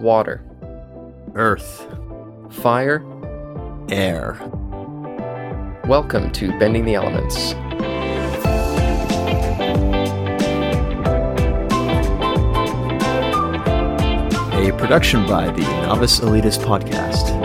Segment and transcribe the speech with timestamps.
[0.00, 0.42] water,
[1.34, 1.86] Earth.
[2.50, 3.04] fire.
[3.90, 4.38] Air.
[5.86, 7.52] Welcome to Bending the Elements.
[14.54, 17.38] A production by the Novice Elitist Podcast.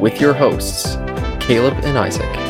[0.00, 0.96] with your hosts,
[1.40, 2.43] Caleb and Isaac.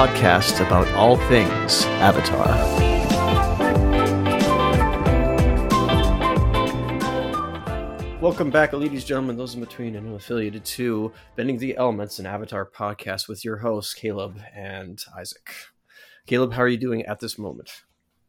[0.00, 2.48] Podcast about all things Avatar.
[8.18, 12.24] Welcome back, ladies, and gentlemen, those in between, and affiliated to Bending the Elements, an
[12.24, 15.52] Avatar podcast with your hosts, Caleb and Isaac.
[16.26, 17.82] Caleb, how are you doing at this moment?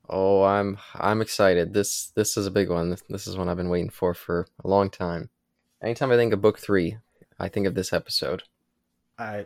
[0.09, 1.73] Oh, I'm I'm excited.
[1.73, 2.89] This this is a big one.
[2.89, 5.29] This, this is one I've been waiting for for a long time.
[5.81, 6.97] Anytime I think of book three,
[7.39, 8.43] I think of this episode.
[9.17, 9.45] I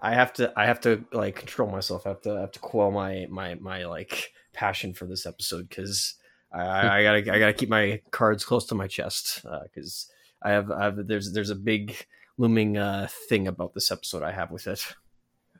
[0.00, 2.06] I have to I have to like control myself.
[2.06, 5.68] I have to I have to quell my my my like passion for this episode
[5.68, 6.14] because
[6.52, 10.10] I, I gotta I gotta keep my cards close to my chest because
[10.44, 11.96] uh, I have I have there's there's a big
[12.38, 14.94] looming uh, thing about this episode I have with it.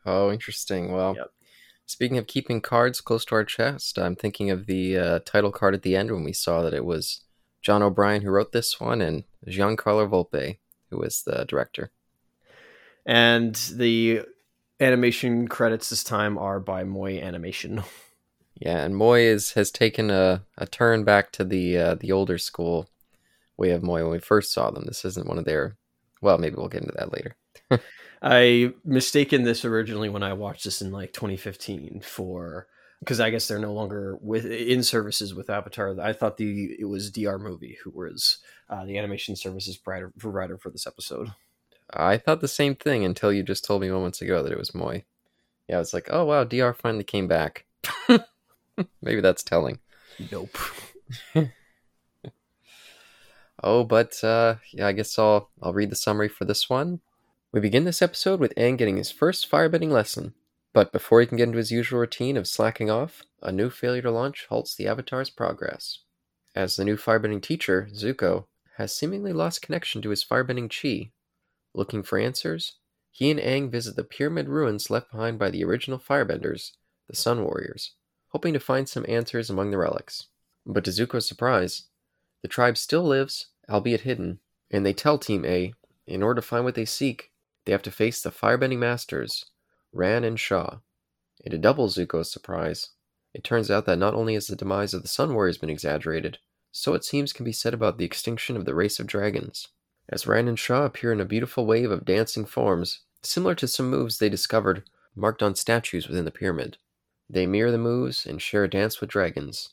[0.04, 0.92] Oh, interesting.
[0.92, 1.30] Well, Yep.
[1.86, 5.74] speaking of keeping cards close to our chest, I'm thinking of the uh, title card
[5.74, 7.22] at the end when we saw that it was
[7.62, 10.58] John O'Bryan who wrote this one and Giancarlo Volpe
[10.90, 11.90] who was the director.
[13.06, 14.22] And the
[14.80, 17.82] animation credits this time are by Moy Animation.
[18.58, 22.38] Yeah, and Moy is has taken a, a turn back to the uh, the older
[22.38, 22.88] school
[23.58, 24.84] way of Moy when we first saw them.
[24.86, 25.76] This isn't one of their.
[26.22, 27.36] Well, maybe we'll get into that later.
[28.22, 32.66] I mistaken this originally when I watched this in like 2015 for
[33.00, 36.00] because I guess they're no longer with in services with Avatar.
[36.00, 38.38] I thought the it was DR Movie who was
[38.70, 41.28] uh, the animation services provider, provider for this episode.
[41.92, 44.74] I thought the same thing until you just told me moments ago that it was
[44.74, 45.04] Moy.
[45.68, 47.64] Yeah, it's like, oh wow, DR finally came back.
[49.02, 49.78] maybe that's telling.
[50.30, 50.56] Nope.
[53.62, 57.00] Oh, but uh, yeah, I guess I'll I'll read the summary for this one.
[57.52, 60.34] We begin this episode with Aang getting his first firebending lesson,
[60.74, 64.02] but before he can get into his usual routine of slacking off, a new failure
[64.02, 66.00] to launch halts the Avatar's progress.
[66.54, 68.44] As the new firebending teacher, Zuko,
[68.76, 71.12] has seemingly lost connection to his firebending chi.
[71.76, 72.78] Looking for answers,
[73.10, 76.72] he and Aang visit the pyramid ruins left behind by the original firebenders,
[77.06, 77.92] the Sun Warriors,
[78.28, 80.28] hoping to find some answers among the relics.
[80.64, 81.82] But to Zuko's surprise,
[82.40, 85.74] the tribe still lives, albeit hidden, and they tell Team A,
[86.06, 87.30] in order to find what they seek,
[87.66, 89.44] they have to face the firebending masters,
[89.92, 90.78] Ran and Shaw.
[91.44, 92.88] And to double Zuko's surprise,
[93.34, 96.38] it turns out that not only has the demise of the Sun Warriors been exaggerated,
[96.72, 99.68] so it seems can be said about the extinction of the race of dragons.
[100.08, 103.90] As Ran and Shaw appear in a beautiful wave of dancing forms, similar to some
[103.90, 106.78] moves they discovered marked on statues within the pyramid.
[107.28, 109.70] They mirror the moves and share a dance with dragons,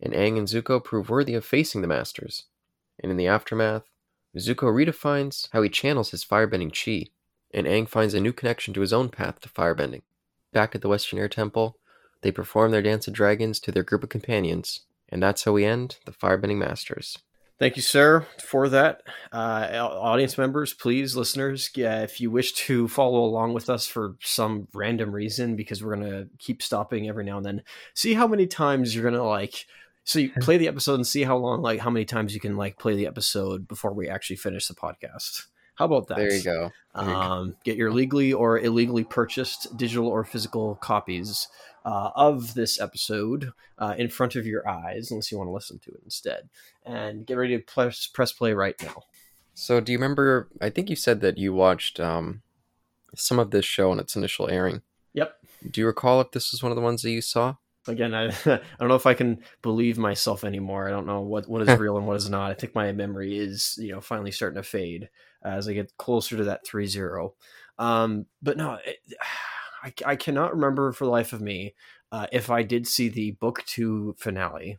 [0.00, 2.46] and Aang and Zuko prove worthy of facing the Masters.
[2.98, 3.84] And in the aftermath,
[4.36, 7.10] Zuko redefines how he channels his firebending chi,
[7.52, 10.02] and Aang finds a new connection to his own path to firebending.
[10.52, 11.78] Back at the Western Air Temple,
[12.22, 15.64] they perform their dance of dragons to their group of companions, and that's how we
[15.64, 17.18] end the Firebending Masters.
[17.58, 19.02] Thank you, sir, for that.
[19.32, 24.14] Uh, audience members, please, listeners, yeah, if you wish to follow along with us for
[24.22, 27.62] some random reason, because we're going to keep stopping every now and then,
[27.94, 29.66] see how many times you're going to like.
[30.04, 32.56] So you play the episode and see how long, like how many times you can
[32.56, 35.46] like play the episode before we actually finish the podcast.
[35.74, 36.18] How about that?
[36.18, 36.70] There you go.
[36.94, 37.20] There you go.
[37.20, 41.48] Um, get your legally or illegally purchased digital or physical copies
[41.88, 45.78] uh, of this episode uh, in front of your eyes, unless you want to listen
[45.78, 46.50] to it instead.
[46.84, 49.04] And get ready to press, press play right now.
[49.54, 50.50] So, do you remember?
[50.60, 52.42] I think you said that you watched um,
[53.16, 54.82] some of this show in its initial airing.
[55.14, 55.34] Yep.
[55.70, 57.54] Do you recall if this was one of the ones that you saw?
[57.86, 60.86] Again, I, I don't know if I can believe myself anymore.
[60.86, 62.50] I don't know what, what is real and what is not.
[62.50, 65.08] I think my memory is, you know, finally starting to fade
[65.42, 67.32] as I get closer to that 3 0.
[67.78, 68.98] Um, but no, it,
[69.82, 71.74] I, I cannot remember for the life of me
[72.12, 74.78] uh, if I did see the book two finale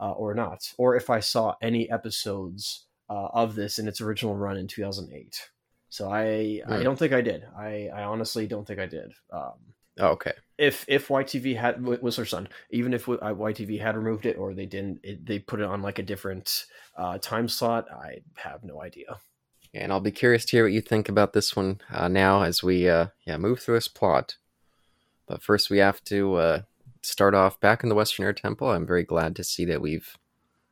[0.00, 4.36] uh, or not, or if I saw any episodes uh, of this in its original
[4.36, 5.50] run in 2008.
[5.88, 6.82] So I, I Hmm.
[6.82, 7.44] don't think I did.
[7.56, 9.12] I, I honestly don't think I did.
[9.32, 10.32] Um, Oh, okay.
[10.58, 14.54] if if YTV had was her son, even if uh, YTV had removed it or
[14.54, 16.66] they didn't, it, they put it on like a different
[16.96, 17.90] uh, time slot.
[17.92, 19.20] I have no idea.
[19.76, 22.62] And I'll be curious to hear what you think about this one uh, now as
[22.62, 24.36] we uh, yeah move through this plot.
[25.26, 26.62] But first, we have to uh,
[27.02, 28.70] start off back in the Western Air Temple.
[28.70, 30.16] I'm very glad to see that we've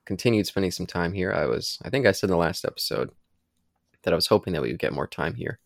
[0.04, 1.32] continued spending some time here.
[1.32, 3.10] I was, I think I said in the last episode
[4.02, 5.58] that I was hoping that we would get more time here.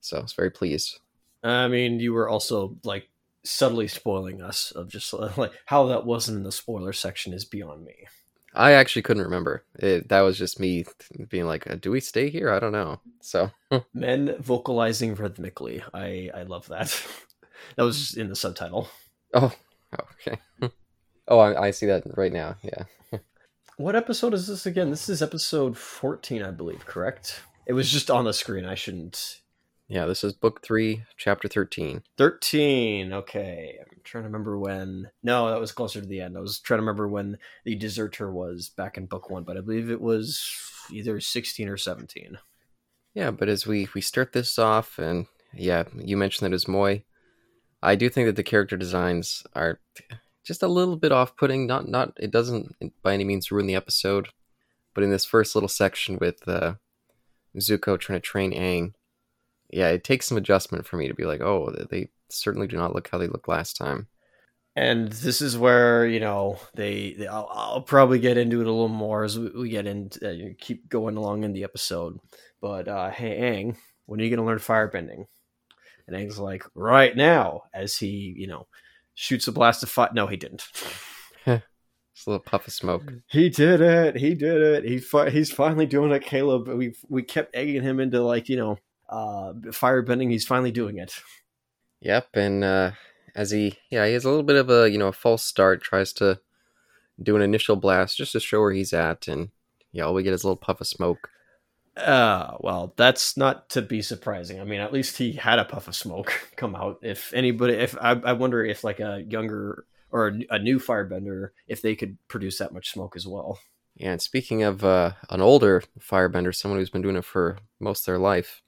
[0.00, 0.98] So I was very pleased.
[1.42, 3.08] I mean, you were also like
[3.44, 7.84] subtly spoiling us of just like how that wasn't in the spoiler section is beyond
[7.84, 8.06] me.
[8.54, 9.64] I actually couldn't remember.
[9.78, 10.84] It, that was just me
[11.28, 12.50] being like, "Do we stay here?
[12.50, 13.50] I don't know." So
[13.94, 15.82] men vocalizing rhythmically.
[15.92, 16.88] I I love that.
[17.76, 18.88] that was in the subtitle.
[19.32, 19.52] Oh,
[20.20, 20.38] okay.
[21.26, 22.56] Oh, I, I see that right now.
[22.62, 22.84] Yeah.
[23.78, 24.90] what episode is this again?
[24.90, 26.84] This is episode fourteen, I believe.
[26.84, 27.40] Correct.
[27.66, 28.66] It was just on the screen.
[28.66, 29.40] I shouldn't.
[29.88, 32.02] Yeah, this is book three, chapter thirteen.
[32.16, 33.12] Thirteen.
[33.12, 35.10] Okay, I'm trying to remember when.
[35.22, 36.36] No, that was closer to the end.
[36.36, 39.60] I was trying to remember when the deserter was back in book one, but I
[39.60, 40.50] believe it was
[40.90, 42.38] either sixteen or seventeen.
[43.12, 47.04] Yeah, but as we we start this off, and yeah, you mentioned that as Moy.
[47.82, 49.80] I do think that the character designs are
[50.42, 51.66] just a little bit off-putting.
[51.66, 54.30] Not not it doesn't by any means ruin the episode,
[54.94, 56.74] but in this first little section with uh,
[57.58, 58.94] Zuko trying to train Aang,
[59.74, 62.94] yeah, it takes some adjustment for me to be like, oh, they certainly do not
[62.94, 64.06] look how they looked last time.
[64.76, 67.14] And this is where you know they.
[67.18, 70.28] they I'll, I'll, probably get into it a little more as we, we get into
[70.28, 72.18] uh, keep going along in the episode.
[72.60, 73.76] But uh, hey, Aang,
[74.06, 75.26] when are you going to learn firebending?
[76.06, 78.66] And Aang's like, right now, as he you know
[79.14, 80.10] shoots a blast of fire.
[80.12, 80.66] No, he didn't.
[82.14, 83.12] It's a little puff of smoke.
[83.26, 84.14] He did it.
[84.14, 84.84] He did it.
[84.84, 86.68] He fi- he's finally doing it, Caleb.
[86.68, 88.78] We we kept egging him into like you know
[89.08, 90.30] uh firebending.
[90.30, 91.20] He's finally doing it.
[92.00, 92.90] Yep, and uh
[93.34, 95.82] as he yeah he has a little bit of a you know a false start.
[95.82, 96.40] Tries to
[97.22, 99.50] do an initial blast just to show where he's at, and
[99.92, 101.30] yeah, all we get is a little puff of smoke.
[101.96, 104.60] Uh, well, that's not to be surprising.
[104.60, 106.98] I mean, at least he had a puff of smoke come out.
[107.02, 111.82] If anybody, if I, I wonder if like a younger or a, new firebender, if
[111.82, 113.58] they could produce that much smoke as well.
[113.96, 118.02] Yeah, and speaking of uh, an older firebender, someone who's been doing it for most
[118.02, 118.62] of their life,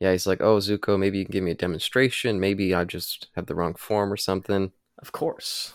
[0.00, 2.40] yeah, he's like, "Oh, Zuko, maybe you can give me a demonstration.
[2.40, 5.74] Maybe I just have the wrong form or something." Of course.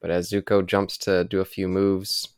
[0.00, 2.28] But as Zuko jumps to do a few moves,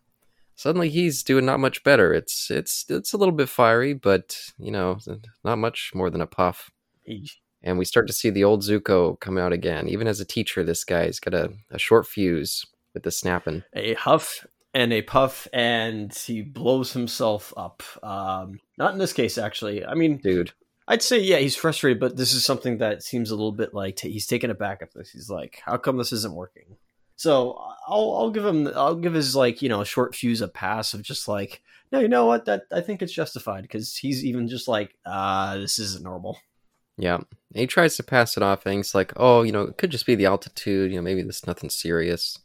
[0.54, 2.12] suddenly he's doing not much better.
[2.12, 4.98] It's it's it's a little bit fiery, but you know,
[5.44, 6.70] not much more than a puff.
[7.62, 9.88] And we start to see the old Zuko come out again.
[9.88, 13.64] Even as a teacher, this guy's got a, a short fuse with the snapping.
[13.74, 17.82] A huff and a puff, and he blows himself up.
[18.02, 19.84] Um, not in this case, actually.
[19.84, 20.52] I mean, dude.
[20.90, 23.94] I'd say yeah, he's frustrated, but this is something that seems a little bit like
[23.94, 25.10] t- he's taken aback at this.
[25.10, 26.76] He's like, "How come this isn't working?"
[27.14, 27.56] So
[27.86, 31.02] I'll I'll give him I'll give his like you know short fuse a pass of
[31.02, 34.66] just like no you know what that I think it's justified because he's even just
[34.66, 36.38] like uh this isn't normal.
[36.98, 39.78] Yeah, and he tries to pass it off, and he's like, "Oh, you know, it
[39.78, 40.90] could just be the altitude.
[40.90, 42.36] You know, maybe this nothing serious."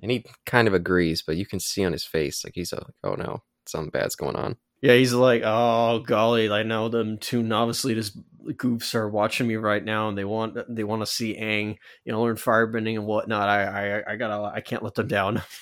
[0.00, 2.84] And he kind of agrees, but you can see on his face like he's like,
[3.02, 7.42] "Oh no, something bad's going on." Yeah, he's like, "Oh golly, I know them two
[7.42, 8.16] Novice Elitist
[8.54, 12.12] goofs are watching me right now and they want they want to see Aang, you
[12.12, 13.48] know, learn firebending and whatnot.
[13.48, 15.42] I I I gotta I can't let them down.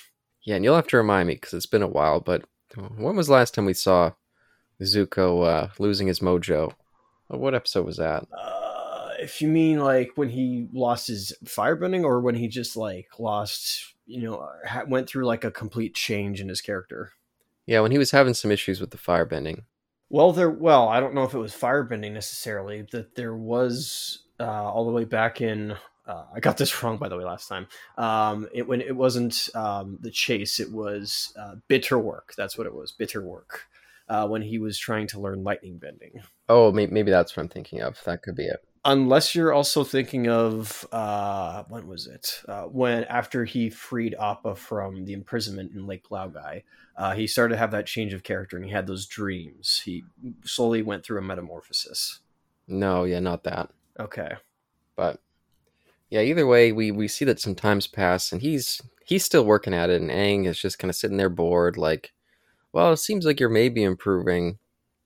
[0.45, 2.21] Yeah, and you'll have to remind me because it's been a while.
[2.21, 2.45] But
[2.77, 4.11] when was the last time we saw
[4.81, 6.71] Zuko uh, losing his mojo?
[7.27, 8.25] What episode was that?
[8.31, 13.07] Uh, if you mean like when he lost his firebending, or when he just like
[13.19, 14.49] lost, you know,
[14.87, 17.11] went through like a complete change in his character.
[17.67, 19.63] Yeah, when he was having some issues with the firebending.
[20.09, 20.49] Well, there.
[20.49, 22.87] Well, I don't know if it was firebending necessarily.
[22.91, 25.75] That there was uh, all the way back in.
[26.07, 27.67] Uh, I got this wrong, by the way, last time.
[27.97, 32.33] Um, it when it wasn't um, the chase, it was uh, bitter work.
[32.37, 33.65] That's what it was, bitter work.
[34.09, 36.21] Uh, when he was trying to learn lightning bending.
[36.47, 38.01] Oh, maybe, maybe that's what I'm thinking of.
[38.05, 38.65] That could be it.
[38.85, 42.41] Unless you're also thinking of uh, when was it?
[42.47, 46.63] Uh, when after he freed Appa from the imprisonment in Lake Laogai,
[46.95, 49.81] uh, he started to have that change of character and he had those dreams.
[49.85, 50.03] He
[50.43, 52.19] slowly went through a metamorphosis.
[52.67, 53.69] No, yeah, not that.
[53.99, 54.33] Okay.
[54.95, 55.19] But
[56.09, 59.73] yeah, either way, we, we see that some times pass and he's he's still working
[59.73, 62.13] at it and Aang is just kind of sitting there bored, like,
[62.73, 64.59] well, it seems like you're maybe improving.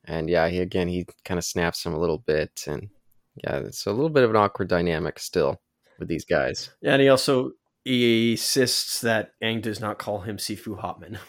[0.05, 2.89] And yeah, he again he kind of snaps him a little bit and
[3.35, 5.61] yeah, it's a little bit of an awkward dynamic still
[5.99, 6.69] with these guys.
[6.81, 7.51] Yeah, and he also
[7.83, 11.17] he insists that Aang does not call him Sifu Hotman.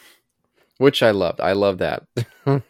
[0.78, 1.40] which I loved.
[1.40, 2.04] I love that.
[2.46, 2.60] I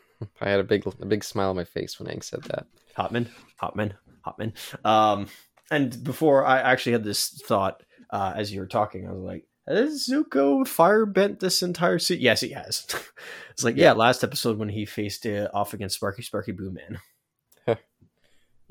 [0.40, 2.66] had a big a big smile on my face when Aang said that.
[2.96, 3.28] Hotman,
[3.60, 3.92] Hotman,
[4.26, 4.52] Hotman.
[4.86, 5.28] Um,
[5.70, 9.46] and before I actually had this thought uh, as you were talking, I was like,
[9.66, 12.86] "Has Zuko fire bent this entire suit?" Yes, he has.
[13.50, 13.86] it's like, yeah.
[13.86, 16.98] yeah, last episode when he faced it off against Sparky Sparky Boo Man.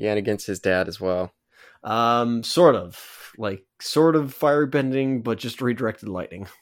[0.01, 1.31] Yeah, and against his dad as well.
[1.83, 6.47] Um, sort of like sort of fire bending, but just redirected lightning.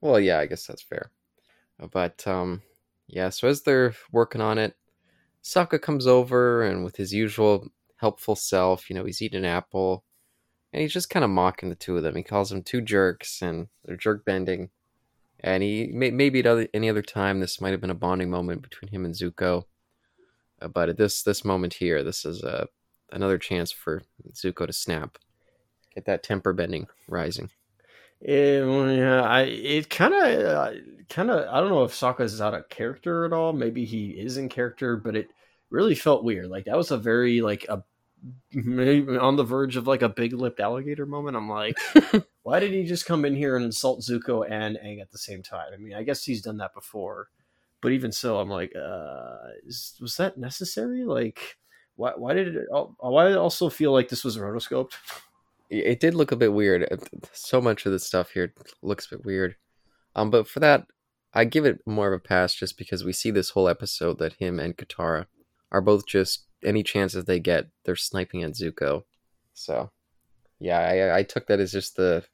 [0.00, 1.10] Well, yeah, I guess that's fair.
[1.90, 2.60] But um,
[3.06, 4.76] yeah, so as they're working on it,
[5.42, 10.04] Sokka comes over and with his usual helpful self, you know, he's eating an apple
[10.74, 12.16] and he's just kind of mocking the two of them.
[12.16, 14.68] He calls them two jerks and they're jerk bending.
[15.40, 18.28] And he may, maybe at other, any other time this might have been a bonding
[18.28, 19.64] moment between him and Zuko,
[20.60, 22.66] uh, but at this this moment here, this is uh,
[23.14, 24.02] another chance for
[24.32, 25.18] Zuko to snap,
[25.94, 27.50] get that temper bending rising.
[28.20, 28.64] It,
[28.98, 30.74] yeah, I it kind of
[31.08, 33.52] kind of I don't know if Sokka is out of character at all.
[33.52, 35.28] Maybe he is in character, but it
[35.70, 36.48] really felt weird.
[36.48, 37.84] Like that was a very like a
[38.52, 41.36] maybe on the verge of like a big lipped alligator moment.
[41.36, 41.78] I'm like,
[42.42, 45.42] why did he just come in here and insult Zuko and Aang at the same
[45.42, 45.72] time?
[45.72, 47.28] I mean, I guess he's done that before,
[47.80, 51.04] but even so, I'm like, uh, is, was that necessary?
[51.04, 51.58] Like,
[51.96, 52.66] why, why did it?
[52.70, 54.92] Why did it also feel like this was rotoscoped?
[55.70, 56.86] It did look a bit weird.
[57.32, 59.56] So much of the stuff here looks a bit weird.
[60.14, 60.86] Um, but for that,
[61.32, 64.34] I give it more of a pass just because we see this whole episode that
[64.34, 65.26] him and Katara
[65.72, 69.02] are both just any chances they get, they're sniping at Zuko.
[69.52, 69.90] So,
[70.60, 72.24] yeah, I, I took that as just the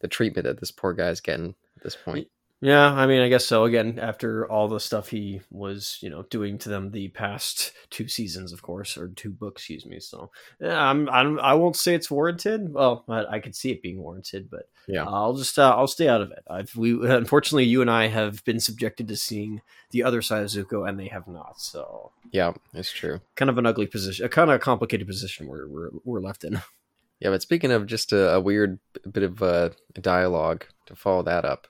[0.00, 2.28] the treatment that this poor guy's getting at this point.
[2.62, 3.64] Yeah, I mean, I guess so.
[3.64, 8.06] Again, after all the stuff he was, you know, doing to them the past two
[8.06, 9.98] seasons, of course, or two books, excuse me.
[9.98, 12.72] So, yeah, I'm, I'm, I won't say it's warranted.
[12.72, 16.06] Well, I, I could see it being warranted, but yeah, I'll just, uh, I'll stay
[16.06, 16.44] out of it.
[16.48, 20.48] I've, we, unfortunately, you and I have been subjected to seeing the other side of
[20.48, 21.60] Zuko, and they have not.
[21.60, 23.22] So, yeah, it's true.
[23.34, 26.62] Kind of an ugly position, a kind of complicated position we're, we're, we're left in.
[27.20, 28.80] Yeah, but speaking of just a, a weird
[29.12, 31.68] bit of uh, dialogue to follow that up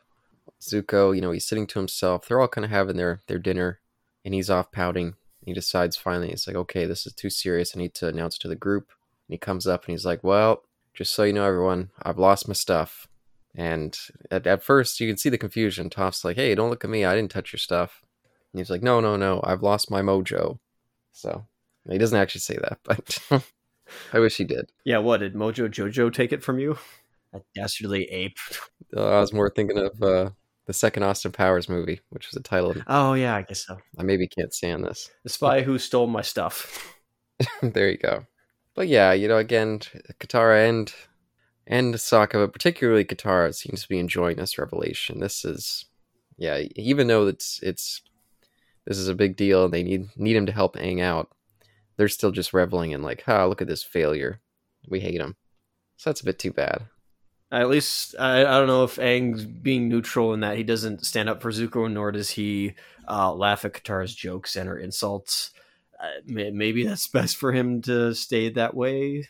[0.62, 2.26] Zuko, you know, he's sitting to himself.
[2.26, 3.80] They're all kind of having their their dinner,
[4.24, 5.14] and he's off pouting.
[5.44, 7.74] He decides finally, he's like, okay, this is too serious.
[7.74, 8.90] I need to announce to the group.
[9.28, 10.62] And he comes up and he's like, well,
[10.94, 13.08] just so you know, everyone, I've lost my stuff.
[13.54, 13.98] And
[14.30, 15.90] at, at first, you can see the confusion.
[15.90, 17.04] Toph's like, hey, don't look at me.
[17.04, 18.02] I didn't touch your stuff.
[18.52, 19.40] And he's like, no, no, no.
[19.42, 20.60] I've lost my mojo.
[21.12, 21.44] So
[21.90, 23.44] he doesn't actually say that, but
[24.12, 24.70] I wish he did.
[24.84, 25.18] Yeah, what?
[25.18, 26.78] Did Mojo Jojo take it from you?
[27.32, 28.38] A dastardly ape.
[28.96, 30.30] Uh, I was more thinking of uh,
[30.66, 32.74] the second Austin Powers movie, which was the title.
[32.86, 33.78] Oh yeah, I guess so.
[33.98, 35.10] I maybe can't stand this.
[35.24, 36.96] The spy who stole my stuff.
[37.62, 38.26] there you go.
[38.74, 39.80] But yeah, you know, again,
[40.20, 40.92] Katara and
[41.66, 45.20] and Sokka, but particularly Katara, seems to be enjoying this revelation.
[45.20, 45.84] This is,
[46.36, 48.02] yeah, even though it's it's
[48.86, 51.30] this is a big deal and they need need him to help Aang out,
[51.96, 54.40] they're still just reveling in like, ah, look at this failure.
[54.88, 55.36] We hate him.
[55.96, 56.86] So that's a bit too bad.
[57.52, 61.28] At least I, I don't know if Aang's being neutral in that he doesn't stand
[61.28, 62.74] up for Zuko, nor does he
[63.06, 65.50] uh, laugh at Katara's jokes and her insults.
[66.02, 69.28] Uh, maybe that's best for him to stay that way.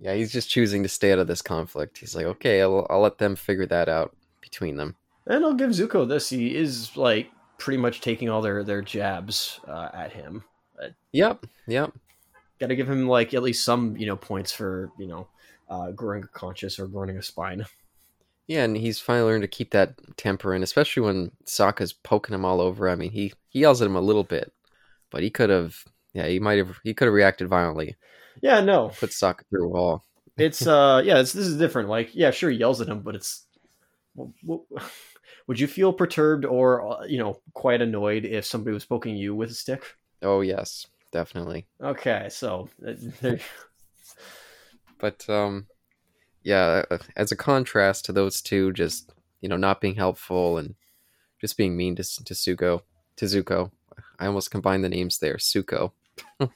[0.00, 1.98] Yeah, he's just choosing to stay out of this conflict.
[1.98, 4.96] He's like, okay, I'll, I'll let them figure that out between them.
[5.26, 9.60] And I'll give Zuko this: he is like pretty much taking all their their jabs
[9.68, 10.42] uh, at him.
[11.12, 11.92] Yep, yep.
[12.58, 15.28] Got to give him like at least some you know points for you know
[15.70, 17.64] uh, growing a conscience or growing a spine.
[18.46, 22.44] Yeah, and he's finally learned to keep that temper, and especially when Sokka's poking him
[22.44, 22.88] all over.
[22.88, 24.52] I mean, he he yells at him a little bit,
[25.10, 25.84] but he could have,
[26.14, 27.94] yeah, he might have, he could have reacted violently.
[28.42, 30.04] Yeah, no, put Sokka through a wall.
[30.36, 31.88] it's uh, yeah, it's, this is different.
[31.88, 33.46] Like, yeah, sure, he yells at him, but it's.
[35.46, 39.32] would you feel perturbed or uh, you know quite annoyed if somebody was poking you
[39.32, 39.84] with a stick?
[40.22, 41.68] Oh yes, definitely.
[41.80, 43.36] Okay, so uh,
[45.00, 45.66] but um,
[46.42, 50.74] yeah, uh, as a contrast to those two, just you know, not being helpful and
[51.40, 52.82] just being mean to to Suko,
[53.16, 53.70] to Zuko.
[54.18, 55.92] I almost combined the names there, Suko.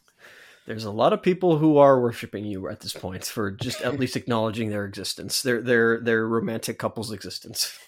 [0.66, 3.98] There's a lot of people who are worshiping you at this point for just at
[3.98, 7.78] least acknowledging their existence, their their their romantic couple's existence.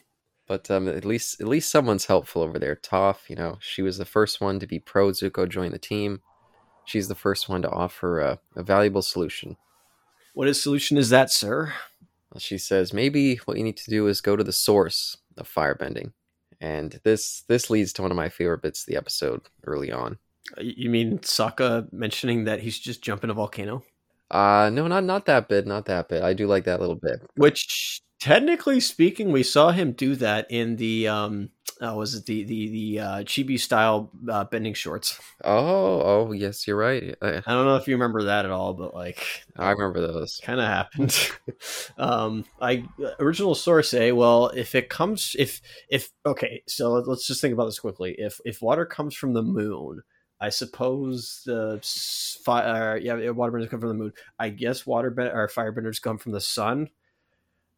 [0.47, 2.77] But um, at least at least someone's helpful over there.
[2.77, 6.21] Toph, you know, she was the first one to be pro Zuko join the team.
[6.85, 9.57] She's the first one to offer a, a valuable solution.
[10.37, 11.73] What is solution is that, sir?
[12.37, 16.13] She says maybe what you need to do is go to the source of firebending,
[16.61, 20.19] and this this leads to one of my favorite bits of the episode early on.
[20.59, 23.83] Uh, you mean Sokka mentioning that he's just jumping a volcano?
[24.31, 26.23] Uh no, not not that bit, not that bit.
[26.23, 27.23] I do like that little bit.
[27.37, 32.45] Which technically speaking, we saw him do that in the um uh, was it the
[32.45, 35.21] the the uh, chibi style uh, bending shorts?
[35.45, 37.15] Oh, oh yes, you're right.
[37.21, 40.41] I, I don't know if you remember that at all, but like I remember those.
[40.43, 41.31] Kind of happened.
[41.99, 42.85] um, I
[43.21, 47.67] original source say, well, if it comes, if if okay, so let's just think about
[47.67, 48.15] this quickly.
[48.17, 50.03] If if water comes from the moon.
[50.39, 51.81] I suppose the
[52.45, 54.13] fire, yeah, waterbenders come from the moon.
[54.39, 56.91] I guess waterbend or firebenders come from the sun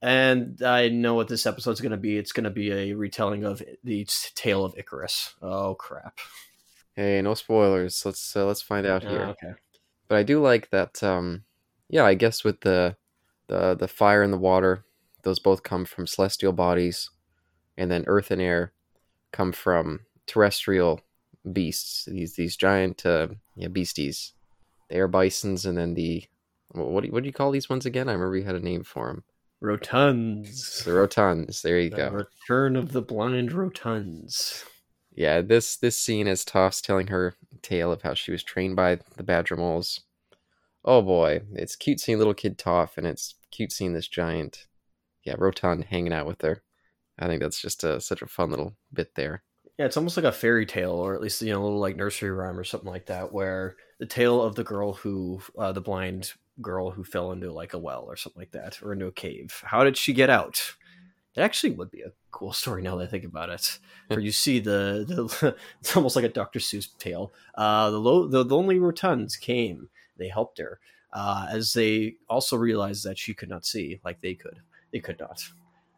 [0.00, 2.16] And I know what this episode's going to be.
[2.16, 5.34] It's going to be a retelling of the tale of Icarus.
[5.42, 6.18] Oh crap!
[6.94, 8.04] Hey, no spoilers.
[8.04, 9.24] Let's uh, let's find out here.
[9.26, 9.52] Ah, okay.
[10.06, 11.02] But I do like that.
[11.02, 11.44] Um,
[11.88, 12.96] yeah, I guess with the
[13.48, 14.84] the the fire and the water,
[15.24, 17.10] those both come from celestial bodies,
[17.76, 18.72] and then earth and air
[19.32, 21.00] come from terrestrial
[21.52, 22.04] beasts.
[22.04, 24.32] These these giant uh, yeah beasties,
[24.88, 26.24] the air bisons, and then the
[26.70, 28.08] what do you, what do you call these ones again?
[28.08, 29.24] I remember you had a name for them.
[29.60, 30.84] Rotunds.
[30.84, 31.62] The rotunds.
[31.62, 32.10] There you The go.
[32.10, 34.64] return of the blind rotunds.
[35.12, 39.00] Yeah, this this scene is Toph's telling her tale of how she was trained by
[39.16, 40.00] the Badger moles.
[40.84, 44.66] Oh boy, it's cute seeing little kid Toph, and it's cute seeing this giant,
[45.24, 46.62] yeah, Rotund hanging out with her.
[47.18, 49.42] I think that's just a, such a fun little bit there.
[49.76, 51.96] Yeah, it's almost like a fairy tale, or at least you know, a little like
[51.96, 55.80] nursery rhyme or something like that, where the tale of the girl who, uh, the
[55.80, 59.12] blind girl who fell into like a well or something like that, or into a
[59.12, 59.62] cave.
[59.64, 60.74] How did she get out?
[61.36, 63.78] It actually would be a cool story now that I think about it.
[64.08, 66.58] Where you see the, the it's almost like a Dr.
[66.58, 67.32] Seuss tale.
[67.54, 69.88] Uh, the low, the lonely rotunds came.
[70.16, 70.80] They helped her
[71.12, 74.60] uh, as they also realized that she could not see like they could.
[74.92, 75.42] They could not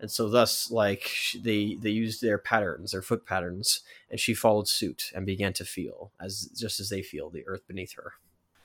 [0.01, 1.11] and so thus like
[1.43, 5.65] they they used their patterns their foot patterns and she followed suit and began to
[5.65, 8.15] feel as just as they feel the earth beneath her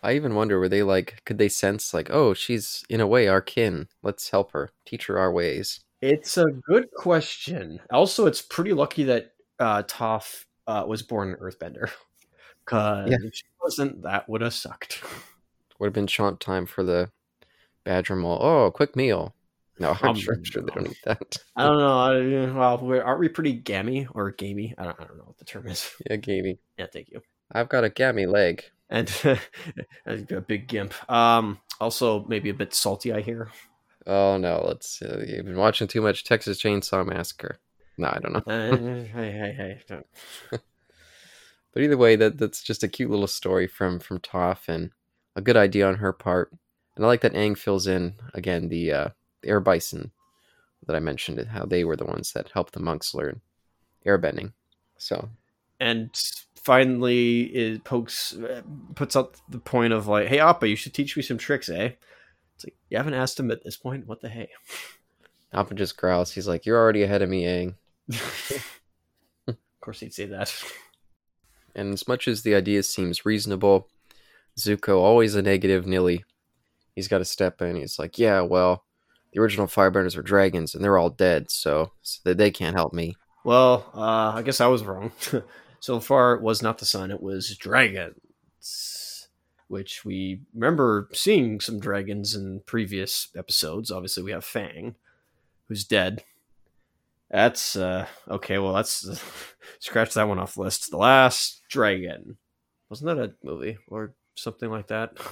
[0.05, 3.27] I even wonder, were they like, could they sense like, oh, she's in a way
[3.27, 3.87] our kin.
[4.03, 5.81] Let's help her, teach her our ways.
[6.01, 11.35] it's a good question also it's pretty lucky that uh toph uh, was born an
[11.37, 11.89] earthbender
[12.65, 13.17] because Yeah.
[13.23, 15.01] if she wasn't that would have sucked
[15.79, 17.09] Would have been chaunt time for the
[17.83, 18.39] Badger mole.
[18.41, 19.35] Oh, quick meal.
[19.79, 21.37] No, I'm Um, sure, sure they don't eat that.
[21.57, 25.03] i don't know I, well we're, aren't we pretty gammy or gamey I don't, I
[25.05, 26.59] don't know what the term is Yeah, Gamey.
[26.77, 27.21] yeah thank you
[27.51, 28.63] I've got a gammy leg.
[28.89, 29.11] And
[30.05, 33.49] a big gimp um also maybe a bit salty i hear
[34.07, 35.01] Oh no, let's.
[35.01, 37.57] Uh, you've been watching too much Texas Chainsaw Massacre.
[37.97, 38.43] No, I don't know.
[38.45, 38.75] Uh,
[39.13, 39.81] hey, hey, hey!
[39.87, 40.05] Don't.
[41.73, 44.91] But either way, that that's just a cute little story from from Toph and
[45.35, 46.53] a good idea on her part.
[46.95, 49.09] And I like that Aang fills in again the uh,
[49.41, 50.11] the air bison
[50.87, 53.41] that I mentioned, how they were the ones that helped the monks learn
[54.05, 54.53] airbending.
[54.97, 55.27] So
[55.81, 56.17] And
[56.65, 58.61] finally, it pokes uh,
[58.95, 61.91] puts up the point of like, "Hey, Appa, you should teach me some tricks, eh?"
[62.55, 64.07] It's like you haven't asked him at this point.
[64.07, 64.49] What the hey?
[65.53, 66.31] Appa just growls.
[66.33, 67.75] He's like, "You're already ahead of me, Aang."
[69.47, 70.53] of course, he'd say that.
[71.77, 73.89] And as much as the idea seems reasonable,
[74.57, 76.23] Zuko always a negative nilly.
[76.95, 77.75] He's got to step in.
[77.75, 78.85] He's like, "Yeah, well,
[79.33, 82.93] the original Firebenders were dragons, and they're all dead, so, so they- they can't help
[82.93, 85.11] me." Well, uh, I guess I was wrong.
[85.85, 89.27] so far, it was not the sun; it was dragons,
[89.67, 93.91] which we remember seeing some dragons in previous episodes.
[93.91, 94.95] Obviously, we have Fang,
[95.67, 96.23] who's dead.
[97.29, 98.57] That's uh, okay.
[98.57, 99.07] Well, that's
[99.79, 100.89] scratch that one off the list.
[100.89, 102.37] The Last Dragon
[102.89, 105.15] wasn't that a movie or something like that?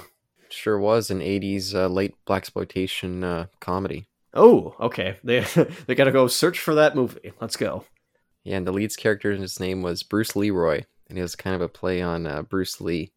[0.50, 4.06] Sure was an '80s uh, late blaxploitation uh, comedy.
[4.34, 5.16] Oh, okay.
[5.24, 5.40] They
[5.86, 7.32] they gotta go search for that movie.
[7.40, 7.86] Let's go.
[8.44, 11.62] Yeah, and the lead's character, his name was Bruce Leroy, and it was kind of
[11.62, 13.12] a play on uh, Bruce Lee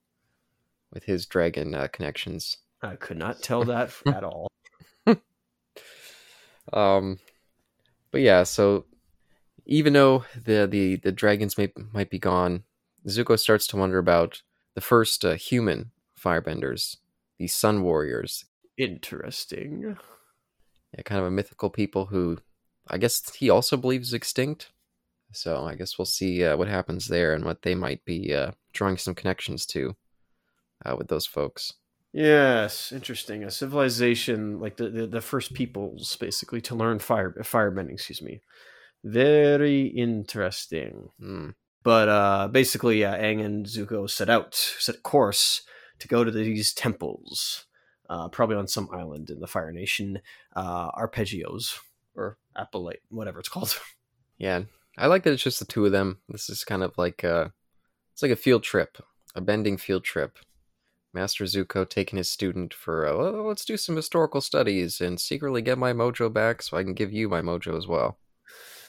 [0.93, 2.57] with his dragon uh, connections.
[2.81, 4.47] I could not tell that at all.
[6.73, 7.19] Um,
[8.11, 8.85] but yeah, so
[9.65, 12.63] even though the the the dragons may might be gone,
[13.07, 14.41] Zuko starts to wonder about
[14.75, 16.97] the first uh, human firebenders,
[17.37, 18.45] the Sun Warriors.
[18.77, 19.97] Interesting.
[20.95, 22.37] Yeah, kind of a mythical people who,
[22.87, 24.71] I guess, he also believes is extinct.
[25.31, 28.51] So I guess we'll see uh, what happens there and what they might be uh,
[28.73, 29.95] drawing some connections to
[30.85, 31.73] uh, with those folks.
[32.13, 33.43] Yes, interesting.
[33.43, 37.93] A civilization like the, the, the first peoples, basically, to learn fire firebending.
[37.93, 38.41] Excuse me.
[39.03, 41.09] Very interesting.
[41.19, 41.49] Hmm.
[41.83, 45.61] But uh, basically, yeah, Aang and Zuko set out, set course
[45.99, 47.65] to go to these temples,
[48.09, 50.19] uh, probably on some island in the Fire Nation,
[50.55, 51.79] uh, arpeggios
[52.15, 53.79] or appellate, whatever it's called.
[54.39, 54.65] Yeah,
[54.97, 56.19] I like that it's just the two of them.
[56.27, 57.53] This is kind of like a,
[58.13, 58.97] it's like a field trip,
[59.35, 60.39] a bending field trip.
[61.13, 65.61] Master Zuko taking his student for, uh, well, let's do some historical studies and secretly
[65.61, 68.17] get my mojo back so I can give you my mojo as well.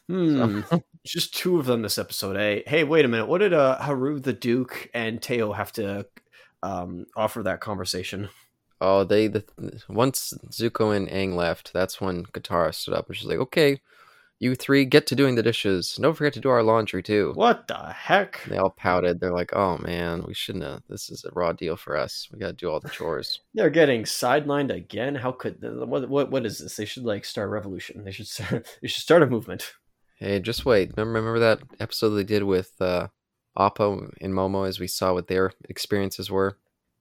[0.08, 0.60] Hmm.
[1.06, 2.36] Just two of them this episode.
[2.36, 3.26] Hey, hey, wait a minute.
[3.26, 6.06] What did uh, Haru the Duke and Teo have to
[6.62, 8.28] um, offer that conversation?
[8.80, 9.44] Oh, they the
[9.88, 13.80] once Zuko and Aang left, that's when Katara stood up and she's like, "Okay,
[14.40, 15.98] You three get to doing the dishes.
[16.00, 17.32] Don't forget to do our laundry too.
[17.34, 18.40] What the heck?
[18.44, 19.18] They all pouted.
[19.18, 20.82] They're like, "Oh man, we shouldn't have.
[20.88, 22.28] This is a raw deal for us.
[22.32, 25.16] We got to do all the chores." They're getting sidelined again.
[25.16, 26.76] How could what what what is this?
[26.76, 28.04] They should like start a revolution.
[28.04, 28.66] They should start.
[28.80, 29.72] They should start a movement.
[30.18, 30.92] Hey, just wait.
[30.96, 33.08] Remember, remember that episode they did with uh,
[33.58, 36.58] Appa and Momo, as we saw what their experiences were.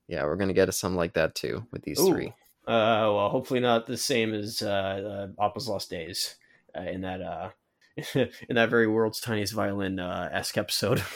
[0.08, 2.08] Yeah, we're gonna get a something like that too with these Ooh.
[2.08, 2.28] three.
[2.66, 6.34] Uh, well, hopefully not the same as uh, uh Appa's Lost Days
[6.76, 7.50] uh, in that uh
[8.14, 11.02] in that very world's tiniest violin uh esque episode.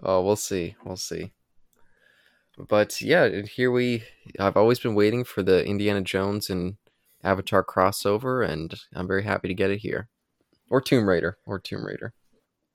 [0.00, 0.76] Oh, we'll see.
[0.84, 1.32] We'll see.
[2.68, 4.04] But yeah, here we.
[4.38, 6.76] I've always been waiting for the Indiana Jones and
[7.24, 10.08] Avatar crossover, and I'm very happy to get it here.
[10.70, 12.12] Or Tomb Raider, or Tomb Raider.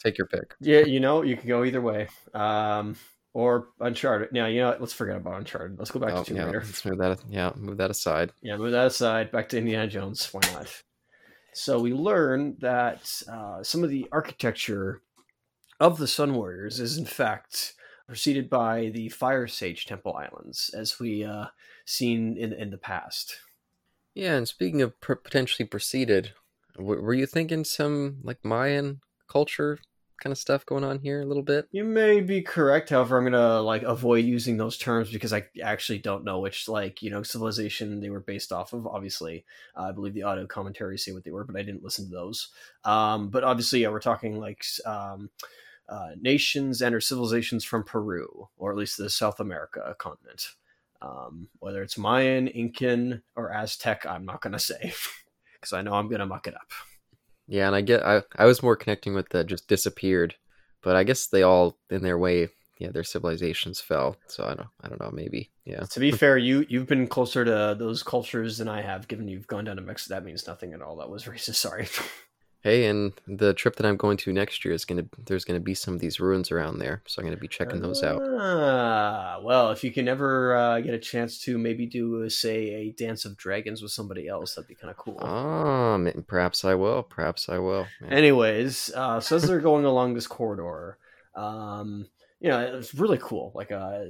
[0.03, 0.53] Take your pick.
[0.59, 2.09] yeah, you know, you can go either way.
[2.33, 2.97] Um,
[3.33, 4.33] or Uncharted.
[4.33, 4.81] Now, you know, what?
[4.81, 5.79] let's forget about Uncharted.
[5.79, 6.63] Let's go back Oh, to Tomb yeah, Raider.
[6.65, 7.19] let's move that.
[7.29, 8.33] Yeah, move that aside.
[8.41, 9.31] Yeah, move that aside.
[9.31, 10.27] Back to Indiana Jones.
[10.33, 10.81] Why not?
[11.53, 15.01] So we learn that uh, some of the architecture
[15.79, 17.73] of the Sun Warriors is in fact
[18.07, 21.47] preceded by the Fire Sage Temple Islands, as we uh,
[21.85, 23.39] seen in in the past.
[24.13, 26.33] Yeah, and speaking of potentially preceded,
[26.77, 29.79] were you thinking some like Mayan culture
[30.21, 31.67] kind of stuff going on here a little bit?
[31.71, 32.89] You may be correct.
[32.89, 37.01] However, I'm gonna like avoid using those terms because I actually don't know which like
[37.01, 38.87] you know civilization they were based off of.
[38.87, 39.45] Obviously,
[39.75, 42.11] uh, I believe the audio commentaries say what they were, but I didn't listen to
[42.11, 42.49] those.
[42.83, 45.29] Um, but obviously, yeah, we're talking like um,
[45.89, 50.49] uh, nations and or civilizations from Peru, or at least the South America continent.
[51.01, 54.93] Um, whether it's Mayan, Incan, or Aztec, I'm not gonna say
[55.53, 56.71] because I know I'm gonna muck it up.
[57.47, 60.35] Yeah, and I get I I was more connecting with the just disappeared,
[60.81, 64.17] but I guess they all in their way, yeah, their civilizations fell.
[64.27, 65.51] So I don't I don't know, maybe.
[65.65, 65.81] Yeah.
[65.81, 69.07] To be fair, you you've been closer to those cultures than I have.
[69.07, 70.97] Given you've gone down to Mexico, that means nothing at all.
[70.97, 71.55] That was racist.
[71.55, 71.87] Sorry.
[72.63, 75.73] Hey, and the trip that I'm going to next year is gonna there's gonna be
[75.73, 78.21] some of these ruins around there, so I'm gonna be checking those out.
[78.23, 82.69] Ah, well, if you can ever uh, get a chance to maybe do, uh, say,
[82.69, 85.21] a Dance of Dragons with somebody else, that'd be kind of cool.
[85.21, 87.03] Um, perhaps I will.
[87.03, 87.85] Perhaps I will.
[88.01, 88.15] Yeah.
[88.15, 90.97] Anyways, uh, so as they're going along this corridor,
[91.35, 92.07] um,
[92.39, 93.51] you know, it's really cool.
[93.53, 94.05] Like, uh,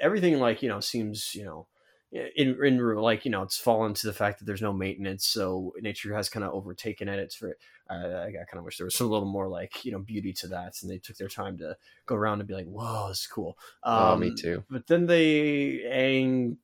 [0.00, 1.68] everything, like, you know, seems, you know,
[2.12, 5.72] in in like you know, it's fallen to the fact that there's no maintenance, so
[5.80, 7.18] nature has kind of overtaken it.
[7.18, 7.56] It's for
[7.90, 10.48] uh, I kind of wish there was some little more like you know beauty to
[10.48, 13.26] that, and they took their time to go around and be like, "Whoa, this is
[13.26, 14.64] cool." Um, oh, me too.
[14.70, 16.56] But then they Aang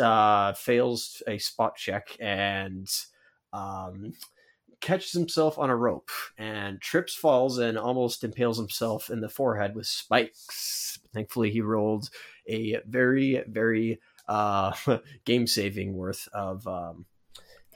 [0.00, 2.88] uh, fails a spot check and
[3.52, 4.12] um,
[4.80, 9.74] catches himself on a rope and trips, falls, and almost impales himself in the forehead
[9.74, 10.98] with spikes.
[11.12, 12.10] Thankfully, he rolled
[12.48, 14.72] a very, very uh,
[15.24, 17.06] game saving worth of um,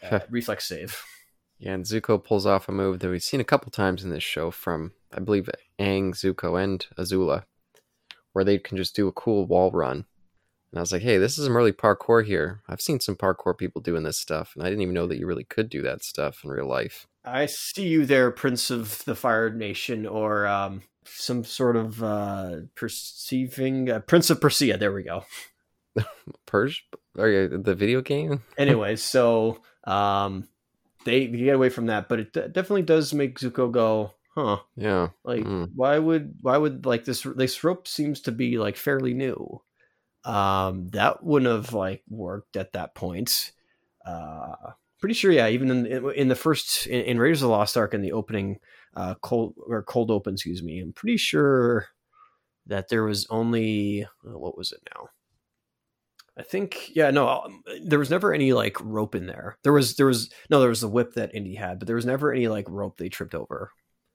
[0.02, 1.02] uh, reflex save.
[1.60, 4.22] Yeah, and Zuko pulls off a move that we've seen a couple times in this
[4.22, 7.46] show from, I believe, Aang, Zuko, and Azula,
[8.32, 10.06] where they can just do a cool wall run.
[10.70, 12.62] And I was like, hey, this is some early parkour here.
[12.68, 15.26] I've seen some parkour people doing this stuff, and I didn't even know that you
[15.26, 17.08] really could do that stuff in real life.
[17.24, 22.56] I see you there, Prince of the Fire Nation, or um, some sort of uh,
[22.74, 24.76] perceiving uh, Prince of Persia.
[24.76, 25.24] There we go.
[26.46, 26.86] Purge?
[27.16, 28.42] Or the video game?
[28.58, 30.48] Anyways, so um,
[31.04, 34.58] they, they get away from that, but it d- definitely does make Zuko go, huh?
[34.76, 35.08] Yeah.
[35.24, 35.70] Like, Mm.
[35.74, 39.60] why would why would like this this rope seems to be like fairly new.
[40.24, 43.52] Um, that wouldn't have like worked at that point.
[44.04, 44.54] Uh,
[45.00, 45.48] pretty sure, yeah.
[45.48, 48.58] Even in in the first in, in Raiders of the Lost Ark in the opening,
[48.94, 50.80] uh, cold or cold open, excuse me.
[50.80, 51.86] I'm pretty sure
[52.66, 55.08] that there was only uh, what was it now?
[56.38, 59.58] I think yeah no um, there was never any like rope in there.
[59.64, 62.06] There was there was no there was the whip that Indy had, but there was
[62.06, 63.72] never any like rope they tripped over.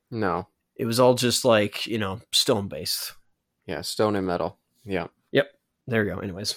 [0.09, 0.47] No.
[0.75, 3.13] It was all just like you know stone based.
[3.65, 4.59] Yeah, stone and metal.
[4.83, 5.07] Yeah.
[5.31, 5.47] Yep.
[5.87, 6.19] There you go.
[6.19, 6.55] Anyways,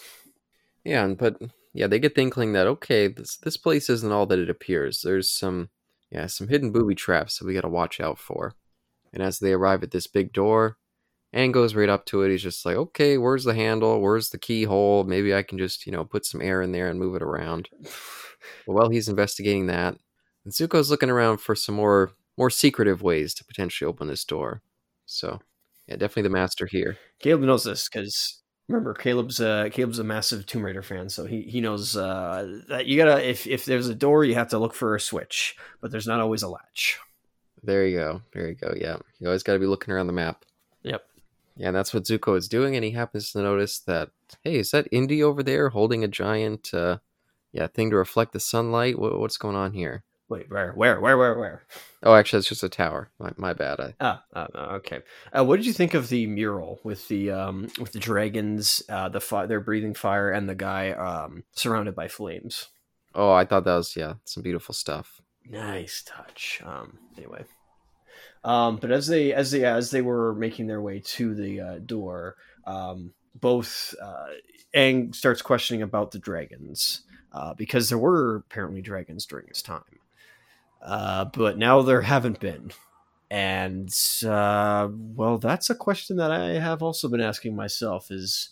[0.84, 1.40] Yeah, and but
[1.72, 5.02] yeah, they get the inkling that okay, this this place isn't all that it appears.
[5.02, 5.70] There's some
[6.10, 8.54] yeah, some hidden booby traps that we gotta watch out for.
[9.12, 10.76] And as they arrive at this big door,
[11.36, 12.30] Aang goes right up to it.
[12.30, 14.00] He's just like, okay, where's the handle?
[14.00, 15.04] Where's the keyhole?
[15.04, 17.68] Maybe I can just, you know, put some air in there and move it around.
[18.64, 19.96] While he's investigating that,
[20.44, 24.62] and Zuko's looking around for some more more secretive ways to potentially open this door.
[25.06, 25.40] So
[25.86, 26.96] yeah, definitely the master here.
[27.18, 31.42] Caleb knows this because remember Caleb's uh, Caleb's a massive Tomb Raider fan, so he
[31.42, 34.74] he knows uh, that you gotta if if there's a door, you have to look
[34.74, 36.98] for a switch, but there's not always a latch.
[37.62, 38.22] There you go.
[38.32, 38.74] There you go.
[38.76, 38.96] Yeah.
[39.18, 40.44] You always got to be looking around the map.
[40.82, 41.02] Yep.
[41.56, 44.10] Yeah, and that's what Zuko is doing, and he happens to notice that,
[44.44, 46.98] hey, is that Indy over there holding a giant, uh,
[47.52, 48.98] yeah, thing to reflect the sunlight?
[48.98, 50.04] What, what's going on here?
[50.28, 51.62] Wait, where, where, where, where, where?
[52.02, 53.10] Oh, actually, it's just a tower.
[53.18, 53.80] My, my bad.
[53.80, 55.00] I, Ah, ah, ah, okay.
[55.36, 59.08] Uh, what did you think of the mural with the um with the dragons, uh,
[59.08, 62.68] the fi- they're breathing fire, and the guy um surrounded by flames?
[63.14, 65.20] oh, I thought that was yeah, some beautiful stuff.
[65.48, 66.60] Nice touch.
[66.64, 66.98] Um.
[67.16, 67.44] Anyway.
[68.46, 68.76] Um.
[68.76, 72.36] But as they as they as they were making their way to the uh, door,
[72.64, 74.28] um, both uh,
[74.74, 79.98] Aang starts questioning about the dragons, uh, because there were apparently dragons during his time,
[80.80, 82.70] uh, but now there haven't been.
[83.30, 83.92] And
[84.24, 88.50] uh, well, that's a question that I have also been asking myself: is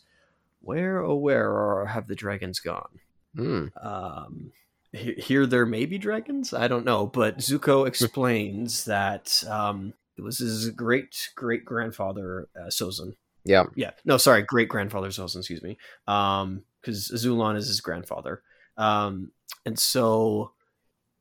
[0.60, 2.98] where, oh, where are, have the dragons gone?
[3.36, 3.66] Hmm.
[3.80, 4.52] um,
[4.94, 6.52] here there may be dragons?
[6.54, 12.68] I don't know but zuko explains that um, it was his great great grandfather uh,
[12.68, 13.64] sozin Yeah.
[13.74, 15.76] yeah no sorry great grandfather sozin excuse me.
[16.06, 18.42] Um because zulon is his grandfather.
[18.76, 19.30] Um
[19.66, 20.52] and so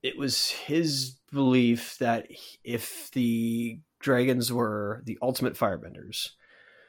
[0.02, 2.28] it was his belief that
[2.64, 6.32] if the dragons were the ultimate firebenders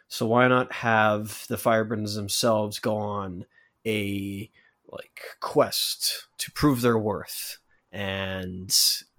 [0.09, 3.47] so why not have the firebenders themselves go on
[3.87, 4.51] a
[4.95, 7.59] like quest to prove their worth
[7.93, 8.75] and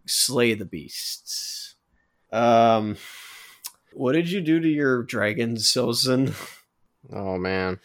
[0.06, 1.76] slay the beasts.
[2.32, 2.98] Um,
[3.94, 6.34] what did you do to your dragons, Sozin?
[7.14, 7.80] Oh man,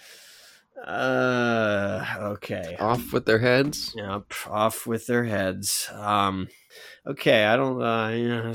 [0.86, 2.76] Uh, okay.
[2.80, 3.92] off with their heads.
[3.96, 5.88] Yep, off with their heads.
[5.92, 6.48] Um,
[7.06, 7.82] okay, I don't.
[7.82, 8.52] Uh, yeah,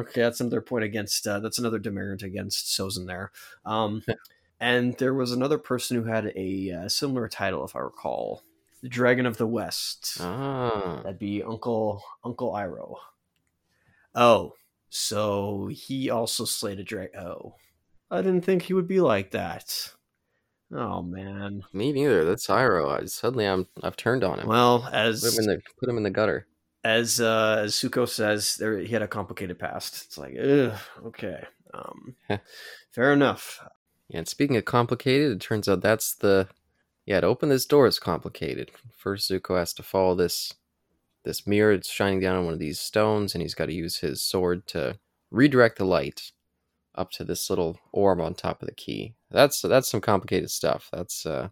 [0.00, 1.26] okay, that's another point against.
[1.26, 3.32] Uh, that's another demerit against Sozin there.
[3.64, 4.02] Um,
[4.60, 8.42] and there was another person who had a uh, similar title, if I recall,
[8.82, 10.18] the Dragon of the West.
[10.20, 12.96] Ah, That'd be Uncle Uncle Iroh.
[14.14, 14.54] Oh,
[14.90, 17.18] so he also slayed a dragon.
[17.20, 17.54] Oh,
[18.10, 19.92] I didn't think he would be like that.
[20.74, 21.62] Oh man.
[21.72, 22.24] me neither.
[22.24, 23.02] That's Iroh.
[23.02, 24.48] I, suddenly, I'm I've turned on him.
[24.48, 26.46] Well, as put him in the put him in the gutter.
[26.84, 30.04] as uh, as Suko says, there he had a complicated past.
[30.06, 32.14] It's like, ugh, okay, um,
[32.92, 33.60] fair enough.
[34.08, 36.48] Yeah, and speaking of complicated, it turns out that's the
[37.06, 38.70] yeah to open this door is complicated.
[38.96, 40.54] First, Zuko has to follow this
[41.24, 41.72] this mirror.
[41.72, 44.66] It's shining down on one of these stones, and he's got to use his sword
[44.68, 44.98] to
[45.30, 46.32] redirect the light
[46.94, 49.14] up to this little orb on top of the key.
[49.30, 50.88] That's that's some complicated stuff.
[50.92, 51.48] That's uh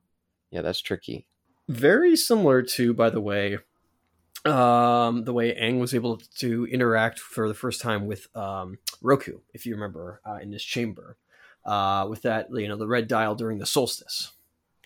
[0.51, 1.27] yeah, that's tricky.
[1.69, 3.59] Very similar to, by the way,
[4.45, 9.39] um, the way Aang was able to interact for the first time with um, Roku,
[9.55, 11.17] if you remember, uh, in this chamber,
[11.65, 14.33] uh, with that you know the red dial during the solstice.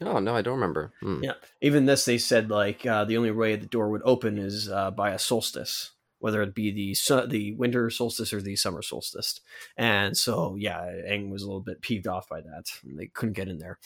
[0.00, 0.92] Oh no, I don't remember.
[1.00, 1.22] Hmm.
[1.22, 1.34] Yeah.
[1.60, 4.90] Even this, they said like uh, the only way the door would open is uh,
[4.90, 9.40] by a solstice, whether it be the su- the winter solstice or the summer solstice.
[9.76, 12.64] And so, yeah, Aang was a little bit peeved off by that.
[12.82, 13.78] and They couldn't get in there.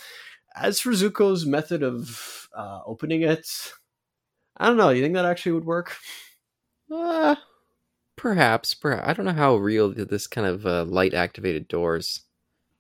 [0.56, 3.46] As for Zuko's method of uh, opening it,
[4.56, 4.90] I don't know.
[4.90, 5.96] Do you think that actually would work?
[6.90, 7.36] Uh,
[8.16, 9.06] perhaps, perhaps.
[9.06, 12.22] I don't know how real this kind of uh, light activated doors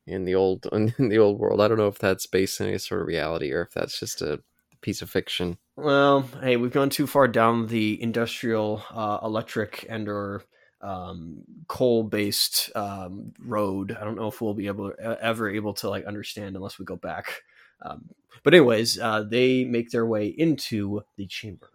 [0.08, 1.60] in the old in the old world.
[1.60, 4.22] I don't know if that's based in any sort of reality or if that's just
[4.22, 4.40] a
[4.80, 5.58] piece of fiction.
[5.76, 10.42] Well, hey, we've gone too far down the industrial, uh, electric, and or
[10.80, 13.96] um, coal-based um, road.
[14.00, 16.96] I don't know if we'll be able ever able to like understand unless we go
[16.96, 17.42] back.
[17.82, 18.08] Um,
[18.42, 21.70] but anyways, uh, they make their way into the chamber.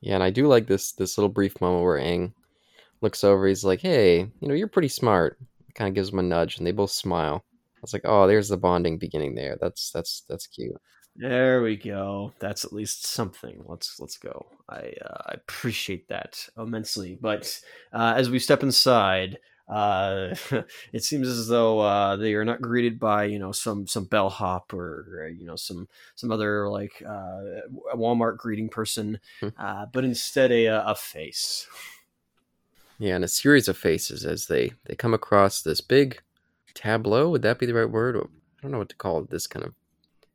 [0.00, 2.32] Yeah, and I do like this this little brief moment where Aang
[3.00, 3.46] looks over.
[3.46, 5.38] He's like, "Hey, you know, you're pretty smart."
[5.74, 7.44] Kind of gives him a nudge, and they both smile.
[7.86, 9.56] Was like, "Oh, there's the bonding beginning there.
[9.60, 10.76] That's that's that's cute."
[11.14, 12.32] There we go.
[12.40, 13.62] That's at least something.
[13.66, 14.46] Let's let's go.
[14.68, 17.16] I uh, I appreciate that immensely.
[17.20, 17.58] But
[17.92, 20.34] uh, as we step inside, uh,
[20.92, 24.74] it seems as though uh, they are not greeted by you know some some bellhop
[24.74, 27.40] or uh, you know some some other like uh,
[27.94, 29.48] Walmart greeting person, Hmm.
[29.58, 31.66] uh, but instead a a face.
[32.98, 36.20] Yeah, and a series of faces as they they come across this big
[36.76, 37.28] tableau.
[37.30, 38.16] Would that be the right word?
[38.16, 38.20] I
[38.62, 39.30] don't know what to call it.
[39.30, 39.74] This kind of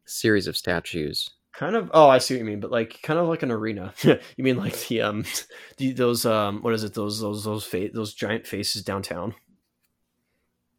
[0.06, 1.30] series of statues.
[1.54, 1.90] Kind of.
[1.94, 2.60] Oh, I see what you mean.
[2.60, 3.94] But like, kind of like an arena.
[4.04, 5.26] you mean like the um,
[5.78, 6.94] the, those um, what is it?
[6.94, 9.36] Those those those fa- those giant faces downtown.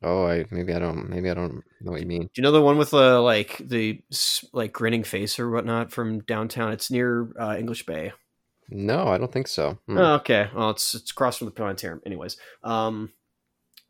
[0.03, 2.23] Oh, I maybe I don't maybe I don't know what you mean.
[2.23, 4.03] Do you know the one with the like the
[4.53, 6.73] like grinning face or whatnot from downtown?
[6.73, 8.13] It's near uh, English Bay.
[8.69, 9.79] No, I don't think so.
[9.87, 9.99] Hmm.
[9.99, 10.49] Oh, okay.
[10.55, 12.01] Well, it's it's across from the planetarium.
[12.07, 13.13] Anyways, um,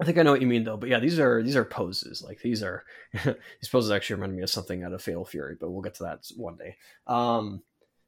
[0.01, 0.77] I think I know what you mean though.
[0.77, 2.23] But yeah, these are these are poses.
[2.23, 2.85] Like these are
[3.25, 6.05] these poses actually remind me of something out of Fatal Fury, but we'll get to
[6.05, 6.77] that one day.
[7.07, 7.63] Um,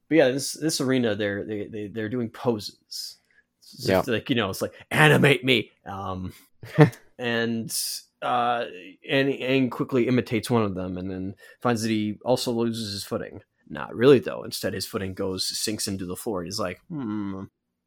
[0.09, 3.19] but yeah, this this arena they're they, they they're doing poses.
[3.61, 4.03] It's Yeah.
[4.07, 5.71] like you know, it's like animate me.
[5.87, 6.33] Um,
[7.19, 7.77] and
[8.23, 8.65] uh,
[9.09, 13.05] and and quickly imitates one of them, and then finds that he also loses his
[13.05, 13.43] footing.
[13.69, 14.43] Not really though.
[14.43, 16.43] Instead, his footing goes sinks into the floor.
[16.45, 17.45] He's like, hmm,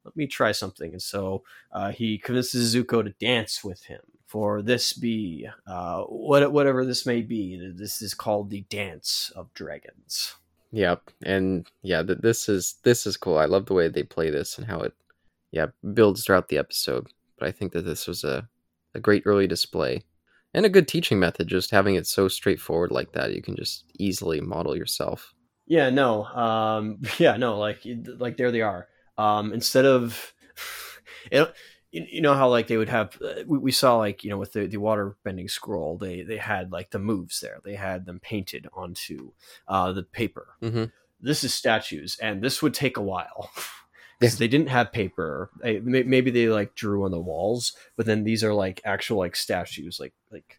[0.08, 0.92] let me try something.
[0.92, 4.00] And so uh, he convinces Zuko to dance with him.
[4.26, 9.52] For this be uh, what whatever this may be, this is called the Dance of
[9.54, 10.34] Dragons.
[10.70, 13.38] Yep, and yeah, th- this is this is cool.
[13.38, 14.92] I love the way they play this and how it,
[15.50, 17.06] yeah, builds throughout the episode.
[17.38, 18.46] But I think that this was a
[18.94, 20.02] a great early display
[20.52, 21.48] and a good teaching method.
[21.48, 25.34] Just having it so straightforward like that, you can just easily model yourself.
[25.66, 27.80] Yeah, no, um, yeah, no, like
[28.18, 28.88] like there they are.
[29.18, 30.32] Um, instead of
[31.30, 31.52] it,
[31.90, 34.52] you know how like they would have uh, we, we saw like you know with
[34.52, 38.20] the, the water bending scroll they they had like the moves there they had them
[38.20, 39.32] painted onto
[39.68, 40.84] uh, the paper mm-hmm.
[41.20, 43.50] this is statues and this would take a while
[44.18, 44.38] because yeah.
[44.38, 48.44] they didn't have paper they, maybe they like drew on the walls but then these
[48.44, 50.57] are like actual like statues like like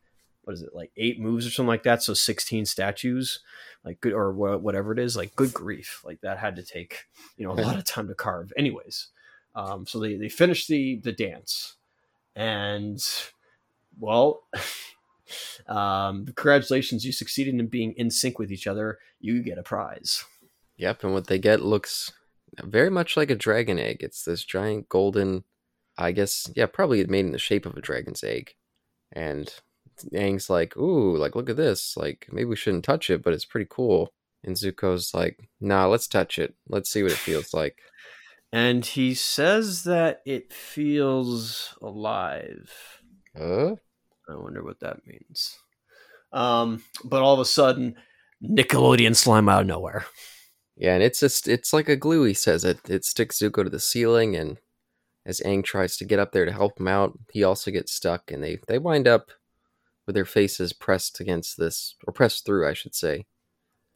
[0.49, 3.39] what is it like eight moves or something like that so 16 statues
[3.85, 7.05] like good or whatever it is like good grief like that had to take
[7.38, 9.09] you know a lot of time to carve anyways
[9.55, 11.75] um, so they, they finished the the dance,
[12.35, 13.03] and
[13.99, 14.43] well,
[15.67, 18.99] um, congratulations, you succeeded in being in sync with each other.
[19.19, 20.23] You get a prize.
[20.77, 22.13] Yep, and what they get looks
[22.63, 23.97] very much like a dragon egg.
[23.99, 25.43] It's this giant golden,
[25.97, 28.55] I guess, yeah, probably made in the shape of a dragon's egg.
[29.12, 29.53] And
[30.13, 31.95] Aang's like, ooh, like look at this.
[31.97, 34.13] Like maybe we shouldn't touch it, but it's pretty cool.
[34.43, 36.55] And Zuko's like, nah, let's touch it.
[36.67, 37.77] Let's see what it feels like
[38.51, 43.01] and he says that it feels alive.
[43.39, 43.75] Uh?
[44.27, 45.57] I wonder what that means.
[46.31, 47.95] Um, but all of a sudden,
[48.43, 50.05] Nickelodeon slime out of nowhere.
[50.75, 52.23] Yeah, and it's just it's like a glue.
[52.23, 54.57] He says it it sticks Zuko to the ceiling, and
[55.25, 58.31] as Aang tries to get up there to help him out, he also gets stuck,
[58.31, 59.29] and they they wind up
[60.10, 63.28] with their faces pressed against this or pressed through, I should say,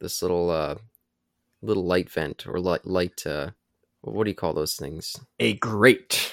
[0.00, 0.76] this little uh
[1.60, 3.50] little light vent or light light uh
[4.02, 5.16] what do you call those things?
[5.40, 6.32] A grate.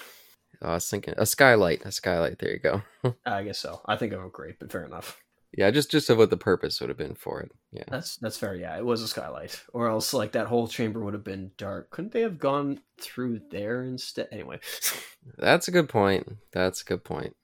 [0.62, 1.84] Oh, I was thinking a skylight.
[1.84, 2.38] A skylight.
[2.38, 2.84] There you go.
[3.26, 3.82] I guess so.
[3.88, 5.20] I think of a grate, but fair enough.
[5.58, 7.52] Yeah, just just of what the purpose would have been for it.
[7.72, 8.54] Yeah, that's that's fair.
[8.54, 11.90] Yeah, it was a skylight, or else like that whole chamber would have been dark.
[11.90, 14.28] Couldn't they have gone through there instead?
[14.32, 14.60] Anyway,
[15.40, 16.38] that's a good point.
[16.54, 17.36] That's a good point.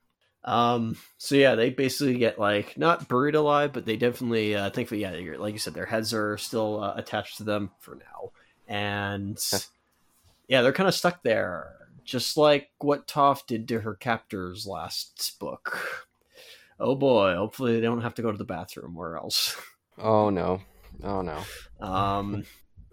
[0.48, 0.96] Um.
[1.18, 5.12] So yeah, they basically get like not buried alive, but they definitely, uh, thankfully, yeah,
[5.38, 8.32] like you said, their heads are still uh, attached to them for now,
[8.68, 9.38] and
[10.48, 11.74] yeah, they're kind of stuck there,
[12.06, 16.08] just like what Toph did to her captors last book.
[16.80, 19.60] Oh boy, hopefully they don't have to go to the bathroom or else.
[20.00, 20.62] Oh no.
[21.04, 21.44] Oh no.
[21.86, 22.44] Um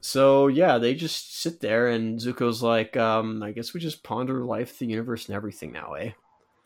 [0.01, 4.45] so yeah, they just sit there and Zuko's like, um, I guess we just ponder
[4.45, 6.13] life, the universe, and everything now, eh?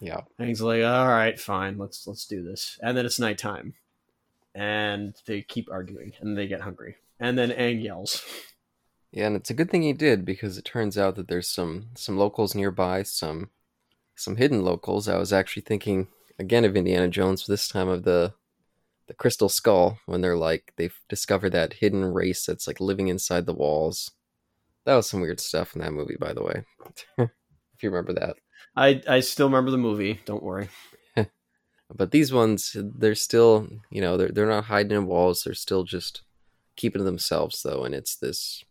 [0.01, 0.21] Yeah.
[0.39, 2.79] And he's like, All right, fine, let's let's do this.
[2.83, 3.75] And then it's nighttime.
[4.55, 6.97] And they keep arguing and they get hungry.
[7.21, 8.25] And then Aang yells.
[9.11, 11.89] Yeah, and it's a good thing he did because it turns out that there's some
[11.97, 13.51] some locals nearby, some
[14.15, 15.09] some hidden locals.
[15.09, 16.09] I was actually thinking
[16.39, 18.35] again of Indiana Jones this time of the
[19.07, 23.47] the Crystal Skull when they're like they've discovered that hidden race that's like living inside
[23.47, 24.13] the walls.
[24.85, 26.65] That was some weird stuff in that movie, by the way.
[27.19, 28.37] if you remember that.
[28.79, 30.21] I I still remember the movie.
[30.25, 30.69] Don't worry.
[31.95, 35.43] but these ones, they're still, you know, they're they're not hiding in walls.
[35.43, 36.23] They're still just
[36.77, 38.65] keeping to themselves, though, and it's this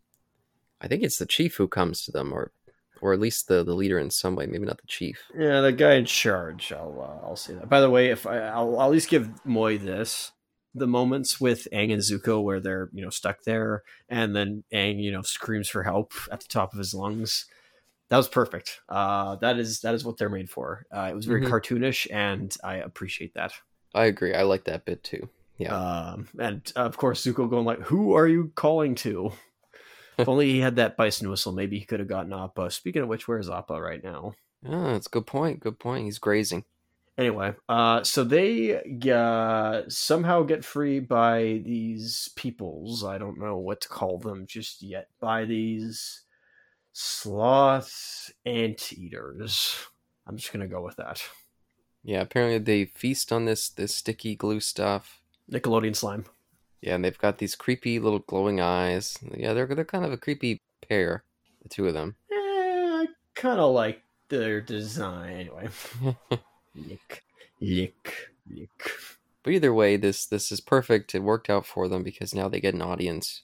[0.80, 2.52] I think it's the chief who comes to them, or
[3.00, 4.46] or at least the, the leader in some way.
[4.46, 5.22] Maybe not the chief.
[5.36, 6.72] Yeah, the guy in charge.
[6.72, 7.68] I'll uh, I'll say that.
[7.68, 10.32] By the way, if I I'll, I'll at least give MOI this
[10.74, 15.02] the moments with Aang and Zuko where they're you know stuck there, and then Aang
[15.02, 17.46] you know screams for help at the top of his lungs.
[18.10, 18.80] That was perfect.
[18.88, 20.86] Uh, that is that is what they're made for.
[20.94, 21.52] Uh, it was very mm-hmm.
[21.52, 23.52] cartoonish, and I appreciate that.
[23.94, 24.34] I agree.
[24.34, 25.28] I like that bit too.
[25.58, 25.74] Yeah.
[25.74, 29.32] Um, and of course, Zuko going like, "Who are you calling to?"
[30.18, 32.70] if only he had that bison whistle, maybe he could have gotten Appa.
[32.70, 34.34] Speaking of which, where's Appa right now?
[34.66, 35.60] Oh, that's a good point.
[35.60, 36.04] Good point.
[36.04, 36.64] He's grazing.
[37.18, 38.80] Anyway, uh, so they
[39.12, 43.04] uh, somehow get free by these peoples.
[43.04, 45.08] I don't know what to call them just yet.
[45.20, 46.22] By these
[46.98, 49.76] sloth anteaters.
[50.26, 51.22] I'm just gonna go with that.
[52.02, 55.20] Yeah, apparently they feast on this this sticky glue stuff.
[55.50, 56.24] Nickelodeon slime.
[56.80, 59.16] Yeah, and they've got these creepy little glowing eyes.
[59.32, 61.22] Yeah, they're they're kind of a creepy pair,
[61.62, 62.16] the two of them.
[62.32, 65.68] Eh, I kind of like their design anyway.
[66.74, 67.22] lick,
[67.60, 68.90] lick, lick.
[69.44, 71.14] But either way, this this is perfect.
[71.14, 73.42] It worked out for them because now they get an audience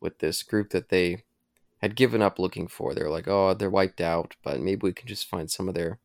[0.00, 1.24] with this group that they
[1.86, 2.94] had given up looking for.
[2.94, 5.98] They're like, oh, they're wiped out, but maybe we can just find some of their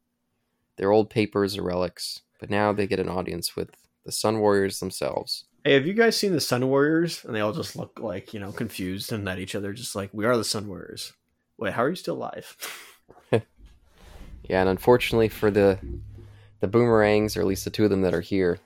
[0.77, 2.21] their old papers or relics.
[2.39, 3.69] But now they get an audience with
[4.05, 5.45] the Sun Warriors themselves.
[5.63, 7.23] Hey, have you guys seen the Sun Warriors?
[7.23, 10.09] And they all just look like, you know, confused and at each other, just like,
[10.11, 11.13] we are the Sun Warriors.
[11.57, 12.57] Wait, how are you still alive?
[14.51, 15.79] Yeah, and unfortunately for the
[16.59, 18.59] the BoomerAangs, or at least the two of them that are here,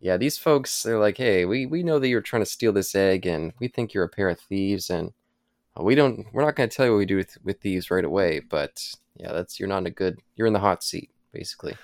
[0.00, 2.94] yeah, these folks they're like, hey, we we know that you're trying to steal this
[2.94, 5.12] egg, and we think you're a pair of thieves, and
[5.82, 8.04] we don't we're not going to tell you what we do with, with thieves right
[8.04, 8.84] away, but
[9.16, 11.76] yeah, that's you're not in a good you're in the hot seat basically.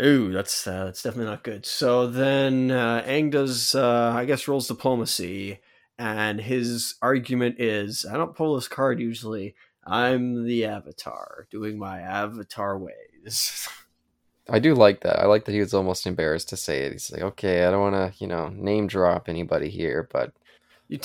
[0.00, 1.66] Ooh, that's uh, that's definitely not good.
[1.66, 5.60] So then uh, Aang does, uh, I guess, rolls diplomacy,
[5.98, 9.54] and his argument is, I don't pull this card usually.
[9.84, 13.68] I'm the Avatar, doing my Avatar ways.
[14.48, 15.20] I do like that.
[15.20, 16.92] I like that he was almost embarrassed to say it.
[16.92, 20.32] He's like, okay, I don't want to, you know, name drop anybody here, but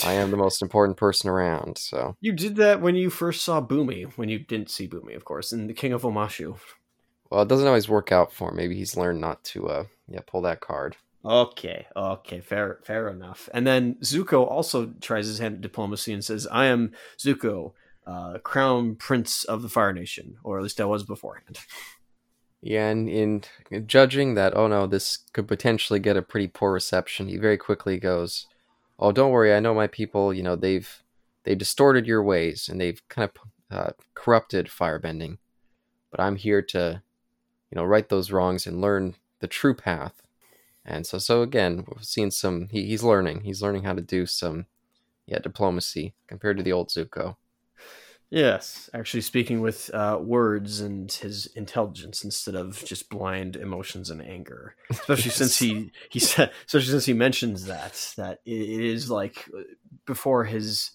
[0.05, 1.77] I am the most important person around.
[1.77, 5.25] So You did that when you first saw Bumi, when you didn't see Bumi, of
[5.25, 6.57] course, in The King of Omashu.
[7.31, 8.55] well, it doesn't always work out for him.
[8.55, 10.95] Maybe he's learned not to, uh, yeah, pull that card.
[11.25, 13.49] Okay, okay, fair, fair enough.
[13.53, 17.73] And then Zuko also tries his hand at diplomacy and says, "I am Zuko,
[18.05, 21.57] uh, Crown Prince of the Fire Nation, or at least I was beforehand."
[22.61, 23.43] Yeah, and in
[23.85, 27.99] judging that, oh no, this could potentially get a pretty poor reception, he very quickly
[27.99, 28.47] goes,
[28.99, 30.33] "Oh, don't worry, I know my people.
[30.33, 31.03] You know, they've
[31.43, 35.37] they've distorted your ways and they've kind of uh, corrupted firebending,
[36.11, 37.01] but I'm here to,
[37.71, 40.21] you know, right those wrongs and learn the true path."
[40.85, 42.69] And so, so again, we've seen some.
[42.71, 43.41] He, he's learning.
[43.41, 44.67] He's learning how to do some,
[45.25, 47.35] yeah, diplomacy compared to the old Zuko.
[48.29, 54.21] Yes, actually speaking with uh, words and his intelligence instead of just blind emotions and
[54.21, 54.75] anger.
[54.89, 59.61] Especially since he he said, especially since he mentions that that it is like uh,
[60.05, 60.91] before his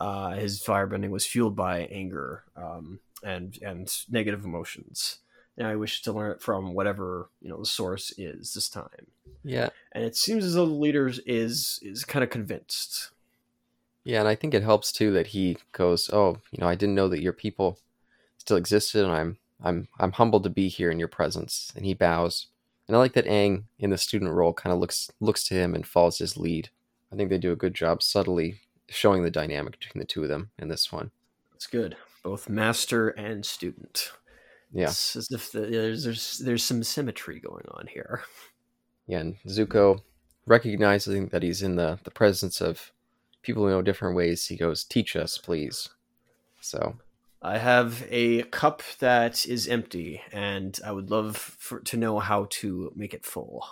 [0.00, 5.18] uh, his firebending was fueled by anger um, and and negative emotions.
[5.56, 9.06] And I wish to learn it from whatever you know the source is this time.
[9.44, 13.10] Yeah, And it seems as though the leader is is kind of convinced.
[14.04, 16.94] Yeah, and I think it helps too that he goes, "Oh, you know, I didn't
[16.94, 17.78] know that your people
[18.38, 21.94] still existed, and I'm I'm I'm humbled to be here in your presence." And he
[21.94, 22.48] bows,
[22.86, 25.74] and I like that Aang in the student role kind of looks looks to him
[25.74, 26.68] and follows his lead.
[27.12, 30.28] I think they do a good job subtly showing the dynamic between the two of
[30.28, 31.10] them in this one.
[31.54, 34.12] It's good, both master and student.
[34.72, 38.22] Yeah, It's as if the, there's there's there's some symmetry going on here.
[39.06, 40.00] yeah, and Zuko
[40.46, 42.92] recognizing that he's in the the presence of
[43.44, 45.90] people who know different ways, he goes, "Teach us, please."
[46.60, 46.96] So
[47.42, 52.46] I have a cup that is empty, and I would love for, to know how
[52.50, 53.64] to make it full.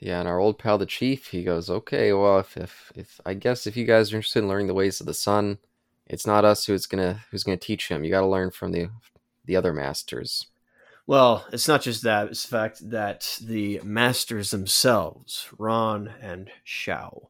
[0.00, 3.34] Yeah, and our old pal the chief, he goes, "Okay, well, if if, if I
[3.34, 5.58] guess if you guys are interested in learning the ways of the sun,
[6.06, 8.04] it's not us who's gonna who's gonna teach him.
[8.04, 8.88] You got to learn from the
[9.44, 10.46] the other masters."
[11.06, 17.28] Well, it's not just that; it's the fact that the masters themselves, Ran and Shaw,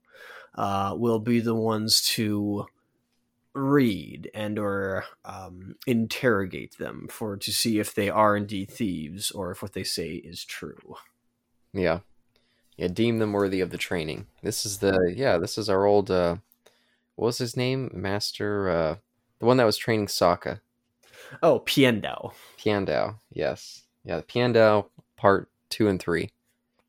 [0.54, 2.66] uh, will be the ones to
[3.54, 9.52] read and or um, interrogate them for to see if they are indeed thieves or
[9.52, 10.96] if what they say is true.
[11.72, 12.00] Yeah,
[12.76, 14.26] yeah, deem them worthy of the training.
[14.42, 16.36] This is the yeah, this is our old uh,
[17.16, 18.96] what was his name, Master, uh,
[19.38, 20.60] the one that was training Sokka,
[21.42, 22.32] Oh, Piendao.
[22.58, 23.16] Piandao.
[23.32, 24.86] Yes, yeah, Piandao
[25.16, 26.30] part two and three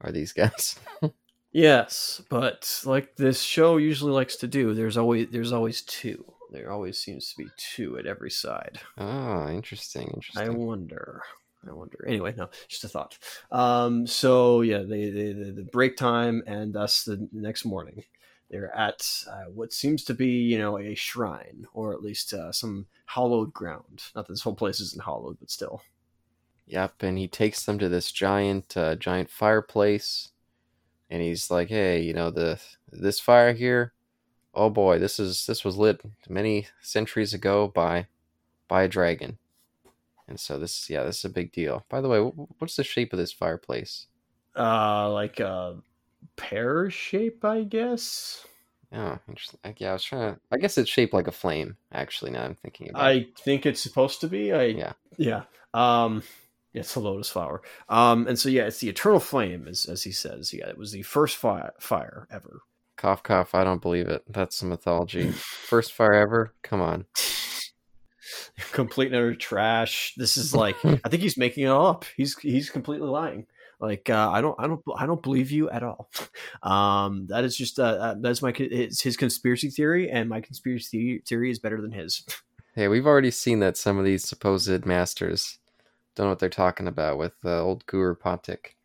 [0.02, 0.80] are these guys.
[1.56, 6.26] Yes, but like this show usually likes to do, there's always there's always two.
[6.52, 8.82] There always seems to be two at every side.
[8.98, 10.44] Ah, interesting, interesting.
[10.44, 11.22] I wonder.
[11.66, 12.04] I wonder.
[12.06, 13.18] Anyway, no, just a thought.
[13.54, 18.04] Um, so yeah, they, they, the the break time, and thus the next morning,
[18.52, 22.52] they're at uh, what seems to be you know a shrine, or at least uh,
[22.52, 24.04] some hallowed ground.
[24.14, 25.84] Not that this whole place isn't hallowed, but still.
[26.68, 30.32] Yep, and he takes them to this giant, uh, giant fireplace,
[31.10, 32.60] and he's like, "Hey, you know the
[32.92, 33.94] this fire here?
[34.54, 38.08] Oh boy, this is this was lit many centuries ago by
[38.68, 39.38] by a dragon."
[40.28, 41.86] And so this, yeah, this is a big deal.
[41.88, 44.08] By the way, what's the shape of this fireplace?
[44.58, 45.78] Uh, like a
[46.36, 48.46] pear shape, I guess.
[48.92, 49.60] Oh, interesting.
[49.78, 50.40] Yeah, I was trying to.
[50.52, 51.78] I guess it's shaped like a flame.
[51.92, 53.12] Actually, now I'm thinking about.
[53.16, 53.28] it.
[53.28, 54.54] I think it's supposed to be.
[54.54, 54.94] I Yeah.
[55.18, 55.44] yeah.
[55.74, 56.24] Um,
[56.82, 57.62] it's a lotus flower.
[57.90, 60.54] Um, and so yeah, it's the eternal flame, as as he says.
[60.54, 62.62] Yeah, it was the first fire fire ever.
[62.98, 63.54] Cough, cough.
[63.54, 64.24] I don't believe it.
[64.28, 65.32] That's some mythology.
[65.32, 66.54] First fire ever.
[66.64, 67.06] Come on.
[68.72, 70.14] Complete and utter trash.
[70.16, 72.06] This is like I think he's making it all up.
[72.16, 73.48] He's he's completely lying.
[73.80, 76.10] Like uh, I don't I don't I don't believe you at all.
[76.64, 81.22] Um, that is just uh, uh, that's my it's his conspiracy theory, and my conspiracy
[81.28, 82.26] theory is better than his.
[82.74, 85.60] Hey, we've already seen that some of these supposed masters
[86.16, 88.76] don't know what they're talking about with uh, old Guru Pathik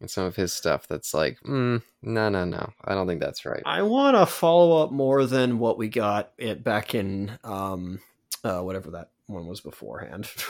[0.00, 0.88] and some of his stuff.
[0.88, 2.72] That's like, mm, no, no, no.
[2.84, 3.62] I don't think that's right.
[3.64, 8.00] I want to follow up more than what we got it back in um,
[8.42, 10.30] uh, whatever that one was beforehand.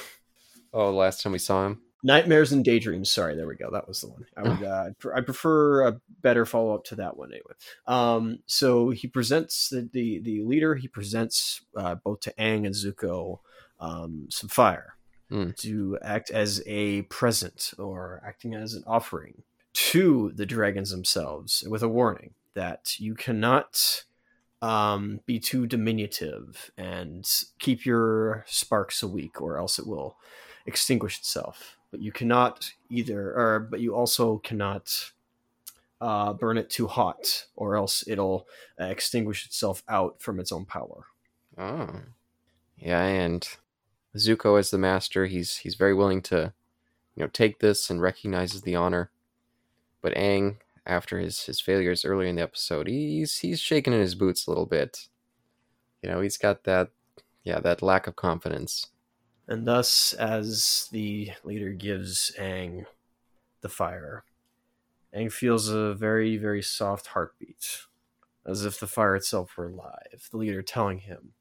[0.72, 1.80] Oh, last time we saw him.
[2.04, 3.10] Nightmares and Daydreams.
[3.10, 3.70] Sorry, there we go.
[3.72, 4.24] That was the one.
[4.36, 4.62] I would.
[4.62, 7.54] Uh, I prefer a better follow up to that one anyway.
[7.88, 10.76] Um, so he presents the the, the leader.
[10.76, 13.40] He presents uh, both to Aang and Zuko
[13.80, 14.94] um, some fire
[15.30, 15.50] Hmm.
[15.58, 21.84] to act as a present or acting as an offering to the dragons themselves, with
[21.84, 24.02] a warning that you cannot
[24.60, 27.24] um, be too diminutive and
[27.60, 30.16] keep your sparks a week, or else it will
[30.66, 31.76] extinguish itself.
[31.92, 35.12] But you cannot either, or but you also cannot
[36.00, 38.48] uh, burn it too hot, or else it'll
[38.80, 41.06] uh, extinguish itself out from its own power.
[41.56, 42.00] Oh,
[42.76, 43.48] yeah, and
[44.16, 46.52] Zuko as the master, he's he's very willing to,
[47.14, 49.10] you know, take this and recognizes the honor.
[50.02, 50.56] But Aang,
[50.86, 54.50] after his his failures earlier in the episode, he's he's shaking in his boots a
[54.50, 55.08] little bit.
[56.02, 56.90] You know, he's got that,
[57.44, 58.86] yeah, that lack of confidence.
[59.46, 62.86] And thus, as the leader gives Aang
[63.60, 64.24] the fire,
[65.14, 67.80] Aang feels a very, very soft heartbeat,
[68.46, 70.28] as if the fire itself were alive.
[70.30, 71.32] The leader telling him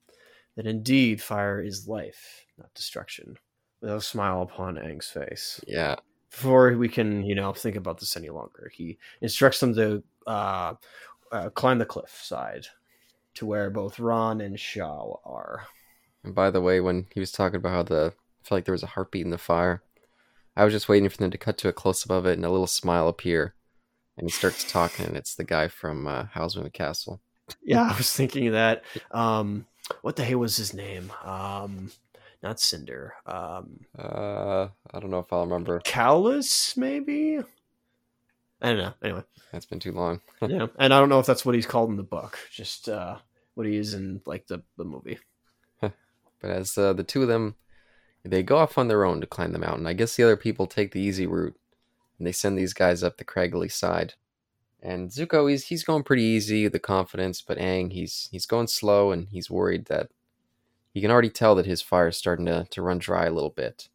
[0.60, 3.38] that indeed fire is life, not destruction,
[3.80, 5.62] with a smile upon Aang's face.
[5.66, 5.96] Yeah,
[6.30, 10.74] Before we can, you know, think about this any longer, he instructs them to uh,
[11.32, 12.68] uh, climb the cliff side
[13.36, 15.66] to where both Ran and Shaw are.
[16.26, 18.74] And by the way, when he was talking about how the I felt like there
[18.74, 19.82] was a heartbeat in the fire,
[20.58, 22.44] I was just waiting for them to cut to a close up of it and
[22.44, 23.56] a little smile appear.
[24.18, 27.22] And he starts talking, and it's the guy from uh, Howl's Moving Castle.
[27.64, 28.84] Yeah, I was thinking of that.
[29.10, 29.66] Um,
[30.02, 31.12] what the hell was his name?
[31.24, 31.92] Um,
[32.42, 33.16] not Cinder.
[33.26, 35.80] Um, Uh, I don't know if I'll remember.
[35.84, 37.40] Callus, maybe.
[38.62, 38.94] I don't know.
[39.04, 40.22] Anyway, that's been too long.
[40.42, 42.38] yeah, and I don't know if that's what he's called in the book.
[42.52, 43.18] Just uh,
[43.56, 45.20] what he is in like the the movie.
[46.42, 47.56] But as uh, the two of them,
[48.24, 49.86] they go off on their own to climb the mountain.
[49.86, 51.58] I guess the other people take the easy route,
[52.18, 54.14] and they send these guys up the craggly side.
[54.82, 58.68] And Zuko, he's he's going pretty easy with the confidence, but Aang, he's he's going
[58.68, 60.10] slow, and he's worried that
[60.94, 63.50] he can already tell that his fire is starting to, to run dry a little
[63.50, 63.90] bit.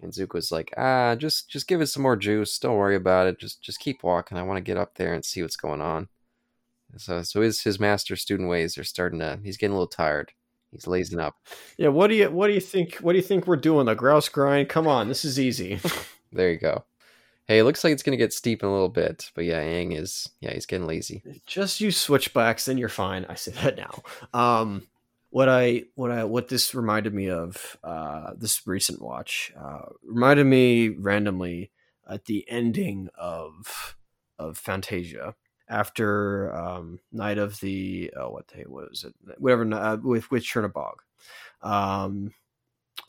[0.00, 2.58] And Zuko's like, ah, just just give it some more juice.
[2.58, 3.40] Don't worry about it.
[3.40, 4.38] Just just keep walking.
[4.38, 6.08] I want to get up there and see what's going on.
[6.96, 9.40] So so his his master student ways are starting to.
[9.42, 10.32] He's getting a little tired.
[10.70, 11.36] He's lazing up.
[11.78, 11.88] Yeah.
[11.88, 12.96] What do you What do you think?
[12.96, 13.86] What do you think we're doing?
[13.86, 14.68] The grouse grind?
[14.68, 15.80] Come on, this is easy.
[16.30, 16.84] There you go.
[17.48, 19.98] Hey, it looks like it's gonna get steep in a little bit, but yeah, Aang
[19.98, 21.22] is yeah, he's getting lazy.
[21.46, 24.02] just use switchbacks then you're fine i say that now
[24.38, 24.86] um
[25.30, 30.44] what i what i what this reminded me of uh this recent watch uh reminded
[30.44, 31.70] me randomly
[32.08, 33.96] at the ending of
[34.38, 35.34] of fantasia
[35.68, 40.96] after um night of the oh what day was it whatever uh, with with chernobog
[41.62, 42.30] um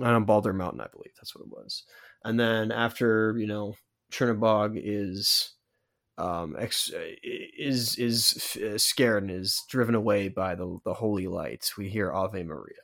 [0.01, 1.83] on Bald Mountain, I believe that's what it was.
[2.23, 3.75] And then after you know
[4.11, 5.53] Chernobog is
[6.17, 6.91] um, ex-
[7.23, 11.71] is is uh, scared and is driven away by the the holy light.
[11.77, 12.75] We hear Ave Maria.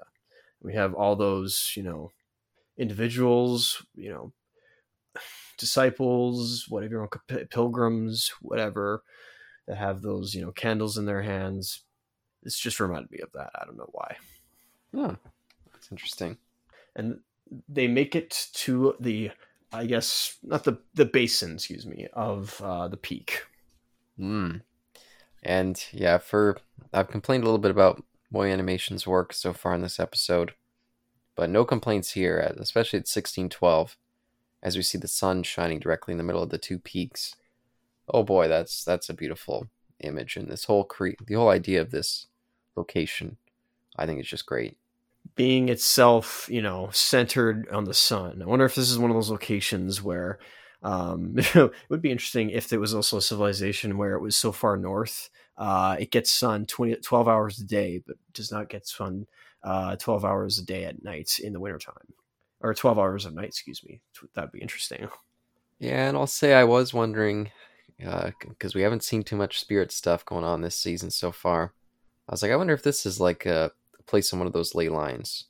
[0.62, 2.12] We have all those you know
[2.78, 4.34] individuals, you know,
[5.58, 9.04] disciples, whatever you want, p- pilgrims, whatever,
[9.68, 11.82] that have those you know candles in their hands.
[12.44, 13.50] It's just reminded me of that.
[13.60, 14.16] I don't know why.
[14.96, 15.16] Oh,
[15.74, 16.38] that's interesting.
[16.96, 17.20] and
[17.70, 19.32] they make it to the
[19.76, 23.44] I guess not the the basin, excuse me, of uh, the peak.
[24.20, 24.62] Mm.
[25.44, 26.58] And yeah, for
[26.94, 30.54] I've complained a little bit about MOI Animation's work so far in this episode,
[31.36, 33.98] but no complaints here, especially at sixteen twelve,
[34.64, 37.36] as we see the sun shining directly in the middle of the two peaks.
[38.08, 39.68] Oh boy, that's that's a beautiful
[40.00, 42.28] image, and this whole cre- the whole idea of this
[42.76, 43.38] location,
[43.96, 44.78] I think is just great.
[45.36, 48.42] Being itself, you know, centered on the sun.
[48.42, 50.40] I wonder if this is one of those locations where
[50.82, 54.52] um, it would be interesting if there was also a civilization where it was so
[54.52, 58.88] far north, uh, it gets sun 20, 12 hours a day, but does not get
[58.88, 59.28] sun
[59.64, 62.14] uh, 12 hours a day at night in the wintertime.
[62.62, 64.02] Or 12 hours of night, excuse me.
[64.34, 65.10] That'd be interesting.
[65.80, 67.52] Yeah, and I'll say I was wondering
[67.98, 71.74] because we haven't seen too much spirit stuff going on this season so far.
[72.28, 73.72] I was like, I wonder if this is like a
[74.08, 75.46] place on one of those ley lines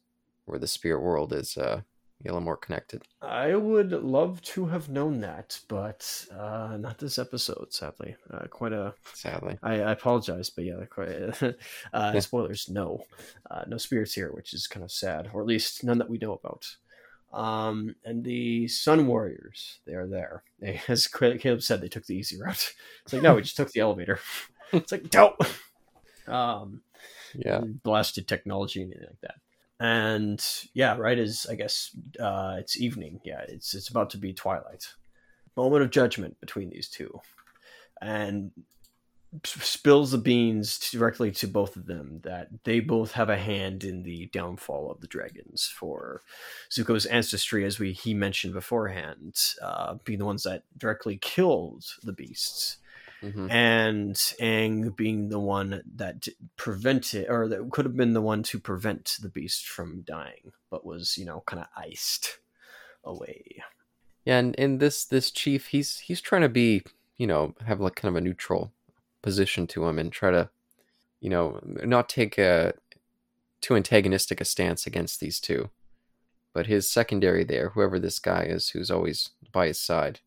[0.46, 3.04] where the spirit world is uh, a little more connected.
[3.22, 8.16] I would love to have known that, but uh, not this episode, sadly.
[8.32, 8.94] Uh, quite a.
[9.14, 11.08] Sadly, I, I apologize, but yeah, quite.
[11.42, 11.52] uh,
[11.94, 12.20] Yeah.
[12.20, 12.70] spoilers.
[12.70, 13.04] No,
[13.52, 16.18] uh, no spirits here, which is kind of sad, or at least none that we
[16.18, 16.66] know about.
[17.34, 20.44] Um, and the Sun Warriors, they are there.
[20.60, 22.74] They, as Caleb said, they took the easy route.
[23.04, 24.20] It's like no, we just took the elevator.
[24.72, 25.36] it's like don't.
[26.28, 26.82] Um,
[27.38, 27.62] yeah.
[27.84, 29.86] blasted technology and anything like that.
[29.86, 33.20] and yeah, right as I guess uh, it's evening.
[33.24, 34.88] Yeah, it's it's about to be twilight.
[35.58, 37.20] Moment of judgment between these two,
[38.02, 38.52] and
[39.44, 44.04] spills the beans directly to both of them that they both have a hand in
[44.04, 46.22] the downfall of the dragons for
[46.72, 52.14] Zuko's ancestry, as we he mentioned beforehand, uh, being the ones that directly killed the
[52.14, 52.78] beasts,
[53.26, 53.52] Mhm.
[53.52, 58.60] and Aang being the one that prevented, or that could have been the one to
[58.60, 62.40] prevent the beast from dying, but was you know kind of iced
[63.04, 63.64] away.
[64.26, 66.84] Yeah, and, and this this chief, he's he's trying to be,
[67.18, 68.72] you know, have like kind of a neutral
[69.22, 70.50] position to him and try to,
[71.20, 72.74] you know, not take a
[73.62, 75.70] too antagonistic a stance against these two.
[76.54, 80.22] But his secondary there, whoever this guy is, who's always by his side,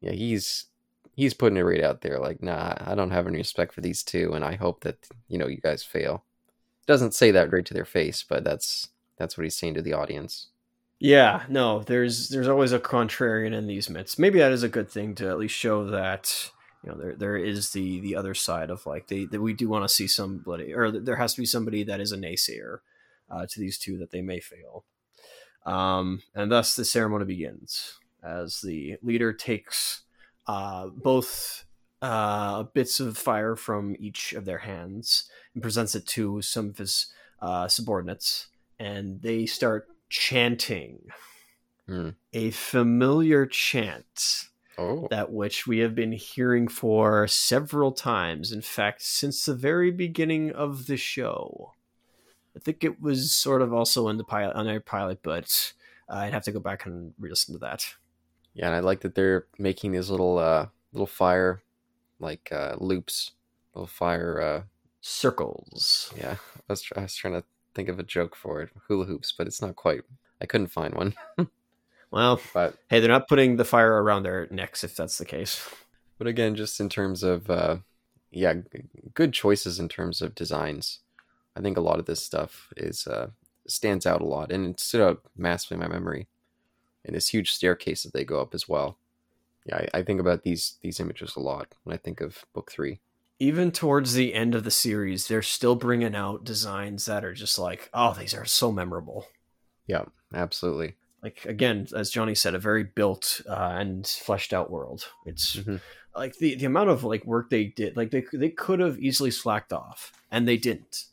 [0.00, 0.66] yeah, he's
[1.18, 4.04] he's putting it right out there, like, nah, I don't have any respect for these
[4.04, 6.22] two, and I hope that you know you guys fail.
[6.86, 9.94] Doesn't say that right to their face, but that's that's what he's saying to the
[9.94, 10.46] audience.
[11.00, 14.16] Yeah, no, there's there's always a contrarian in these myths.
[14.16, 16.52] Maybe that is a good thing to at least show that
[16.84, 19.68] you know there there is the the other side of like they that we do
[19.68, 22.78] want to see somebody or there has to be somebody that is a naysayer
[23.28, 24.84] uh, to these two that they may fail.
[25.66, 30.02] Um, and thus the ceremony begins as the leader takes
[30.48, 31.66] uh, both
[32.02, 36.78] uh, bits of fire from each of their hands and presents it to some of
[36.78, 38.48] his uh, subordinates,
[38.80, 41.08] and they start chanting
[41.86, 42.10] Hmm.
[42.32, 48.52] a familiar chant Oh, that which we have been hearing for several times.
[48.52, 51.74] In fact, since the very beginning of the show.
[52.56, 55.74] I think it was sort of also in the pilot on our pilot, but
[56.08, 57.86] uh, I'd have to go back and re-listen to that.
[58.58, 61.62] Yeah, and I like that they're making these little uh little fire
[62.18, 63.32] like uh loops,
[63.74, 64.62] little fire uh
[65.00, 66.12] Circles.
[66.18, 66.36] yeah.
[66.68, 67.44] I was, I was trying to
[67.74, 70.02] think of a joke for it, hula hoops, but it's not quite.
[70.40, 71.14] I couldn't find one.
[72.10, 75.68] Well, But hey, they're not putting the fire around their necks if that's the case.
[76.16, 77.76] but again, just in terms of uh
[78.30, 81.00] yeah, g- good choices in terms of designs.
[81.54, 83.28] I think a lot of this stuff is uh
[83.66, 86.26] stands out a lot and it stood out massively in my memory.
[87.04, 88.98] And this huge staircase that they go up as well.
[89.64, 92.70] Yeah, I, I think about these these images a lot when I think of book
[92.70, 93.00] three.
[93.38, 97.58] Even towards the end of the series, they're still bringing out designs that are just
[97.58, 99.26] like, oh, these are so memorable.
[99.86, 100.96] Yeah, absolutely.
[101.22, 105.80] like again as johnny said a very built uh, and fleshed out world it's Mhm.
[106.14, 109.30] like the, the amount of like work they did like they, they could have easily
[109.32, 111.06] slacked off and they didn't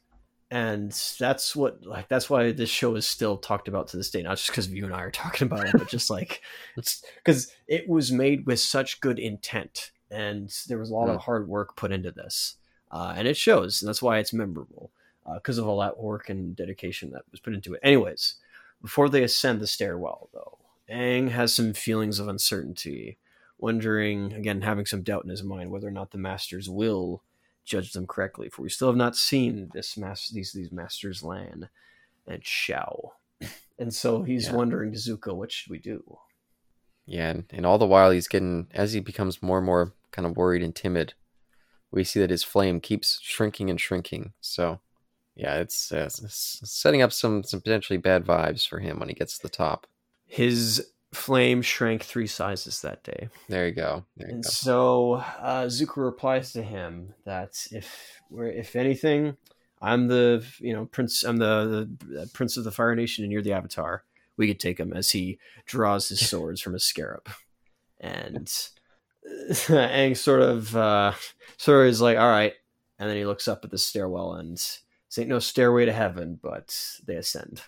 [0.51, 4.21] and that's what like that's why this show is still talked about to this day
[4.21, 6.41] not just because you and i are talking about it but just like
[6.77, 11.21] it's because it was made with such good intent and there was a lot of
[11.21, 12.55] hard work put into this
[12.91, 14.91] uh, and it shows and that's why it's memorable
[15.33, 17.79] because of all that work and dedication that was put into it.
[17.81, 18.35] Anyways
[18.81, 23.17] before they ascend the stairwell, though, Aang has some feelings of uncertainty,
[23.57, 27.23] wondering, again, having some doubt in his mind whether or not the masters will
[27.65, 28.49] judge them correctly.
[28.49, 31.69] For we still have not seen this mas- these these masters Lan
[32.27, 33.09] and Shaw,
[33.79, 34.53] and so he's Yeah.
[34.55, 36.17] wondering to Zuko, what should we do?
[37.05, 40.25] Yeah, and, and all the while he's getting as he becomes more and more kind
[40.25, 41.13] of worried and timid,
[41.91, 44.33] we see that his flame keeps shrinking and shrinking.
[44.41, 44.79] So,
[45.35, 49.09] yeah, it's, uh, s- s- setting up some some potentially bad vibes for him when
[49.09, 49.85] he gets to the top.
[50.25, 53.29] His flame shrank three sizes that day.
[53.49, 54.05] There you go.
[54.17, 54.49] There you And go.
[54.49, 59.37] so uh, Zuko replies to him that if we're, if anything,
[59.81, 61.23] I'm the you know prince.
[61.23, 64.03] I'm the, the prince of the Fire Nation, and you're the Avatar.
[64.37, 67.29] We could take him as he draws his swords from his scarab,
[67.99, 68.47] and
[69.49, 71.13] Aang sort of uh,
[71.57, 72.53] sort of is like, all right,
[72.99, 76.39] and then he looks up at the stairwell, and this ain't no stairway to heaven,
[76.41, 77.61] but they ascend.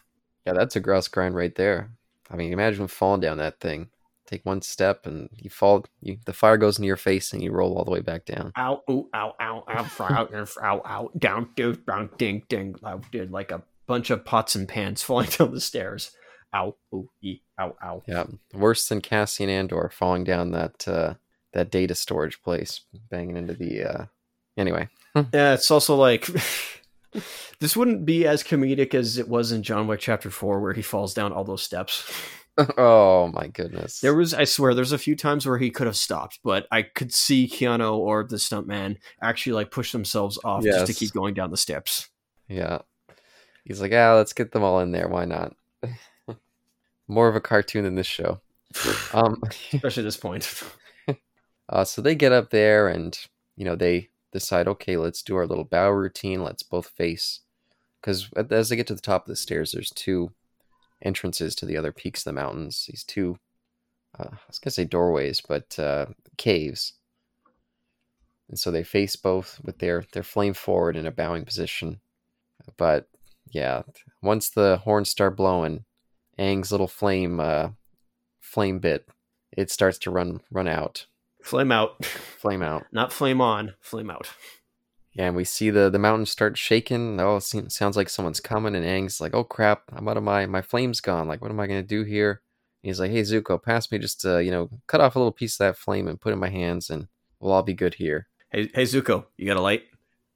[0.45, 1.91] Yeah, that's a gross grind right there.
[2.29, 3.89] I mean, imagine falling down that thing.
[4.25, 5.85] Take one step and you fall.
[6.01, 8.51] You, the fire goes into your face and you roll all the way back down.
[8.57, 12.75] ow, ooh, ow, ow, ow, fry out, and ow, ow, down, down, down, ding, ding.
[12.83, 16.11] I did like a bunch of pots and pans falling down the stairs.
[16.53, 18.03] Ow, ooh, ee, ow, ow.
[18.05, 21.13] Yeah, worse than Cassian Andor falling down that uh,
[21.53, 23.83] that data storage place, banging into the.
[23.83, 24.05] Uh...
[24.57, 24.89] Anyway,
[25.33, 26.27] Yeah, it's also like
[27.59, 30.81] this wouldn't be as comedic as it was in John Wick Chapter Four, where he
[30.81, 32.11] falls down all those steps.
[32.77, 33.99] oh my goodness.
[33.99, 36.81] There was, I swear, there's a few times where he could have stopped, but I
[36.81, 41.33] could see Keanu or the stuntman actually like push themselves off just to keep going
[41.33, 42.09] down the steps.
[42.47, 42.79] Yeah.
[43.63, 45.07] He's like, ah, let's get them all in there.
[45.07, 45.53] Why not?
[47.07, 48.41] More of a cartoon than this show.
[49.13, 49.41] Um,
[49.73, 50.63] Especially at this point.
[51.69, 53.17] uh, so they get up there and,
[53.55, 56.43] you know, they decide, okay, let's do our little bow routine.
[56.43, 57.41] Let's both face
[58.01, 60.31] because as they get to the top of the stairs, there's two
[61.01, 62.85] entrances to the other peaks of the mountains.
[62.87, 63.37] These two,
[64.17, 66.07] uh, I was gonna say doorways, but uh,
[66.37, 66.93] caves.
[68.49, 71.99] And so they face both with their their flame forward in a bowing position.
[72.77, 73.09] But
[73.49, 73.83] yeah,
[74.21, 75.85] once the horns start blowing,
[76.39, 77.69] Aang's little flame uh,
[78.39, 79.07] flame bit,
[79.51, 81.07] it starts to run run out.
[81.47, 82.03] Flame out.
[82.05, 82.85] Flame out.
[82.91, 84.29] Not flame on, flame out.
[85.13, 87.21] Yeah, and we see the the mountain start shaking.
[87.21, 90.61] Oh, sounds like someone's coming, and Aang's like, "Oh crap, I'm out of my my
[90.61, 91.27] flame's gone.
[91.27, 92.41] Like, what am I gonna do here?"
[92.83, 95.31] And he's like, "Hey Zuko, pass me just uh, you know, cut off a little
[95.31, 97.07] piece of that flame and put it in my hands, and
[97.39, 99.83] we'll all be good here." Hey, hey Zuko, you got a light?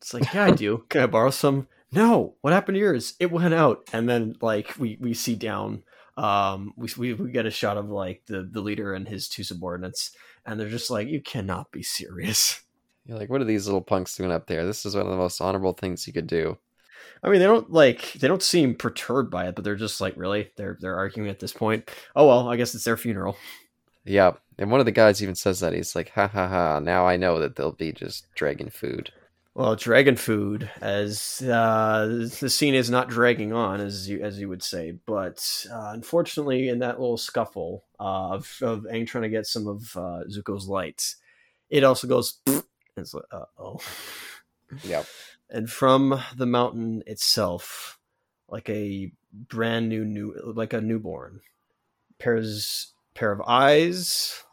[0.01, 0.85] It's like, yeah, I do.
[0.89, 1.67] Can I borrow some?
[1.91, 2.35] No.
[2.39, 3.15] What happened to yours?
[3.19, 3.89] It went out.
[3.91, 5.83] And then like we we see down,
[6.17, 9.43] um, we we, we get a shot of like the the leader and his two
[9.43, 10.11] subordinates,
[10.45, 12.61] and they're just like, you cannot be serious.
[13.05, 14.65] You're like, what are these little punks doing up there?
[14.65, 16.57] This is one of the most honorable things you could do.
[17.23, 20.15] I mean, they don't like they don't seem perturbed by it, but they're just like,
[20.17, 21.89] really, they're they're arguing at this point.
[22.15, 23.37] Oh well, I guess it's their funeral.
[24.03, 26.79] Yeah, and one of the guys even says that he's like, ha ha ha.
[26.79, 29.11] Now I know that they'll be just dragon food.
[29.53, 34.47] Well, dragon food, as uh, the scene is not dragging on, as you as you
[34.47, 39.29] would say, but uh, unfortunately, in that little scuffle uh, of of Aang trying to
[39.29, 41.17] get some of uh, Zuko's lights,
[41.69, 42.39] it also goes.
[42.97, 43.79] It's like, uh oh.
[44.83, 45.05] Yep.
[45.49, 47.97] And from the mountain itself,
[48.49, 51.39] like a brand new new like a newborn,
[52.19, 54.43] pairs pair of eyes,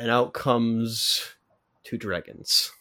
[0.00, 1.36] and out comes
[1.84, 2.72] two dragons,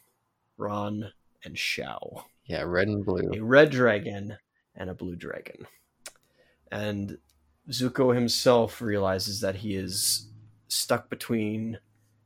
[0.58, 1.12] Ran
[1.44, 2.24] and Shaw.
[2.46, 3.32] Yeah, red and blue.
[3.34, 4.38] A red dragon
[4.76, 5.68] and a blue dragon.
[6.72, 7.18] And
[7.70, 10.30] Zuko himself realizes that he is
[10.68, 11.80] stuck between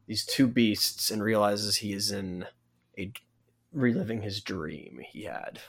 [0.07, 2.45] these two beasts and realizes he is in
[2.97, 3.11] a
[3.72, 5.59] reliving his dream he had.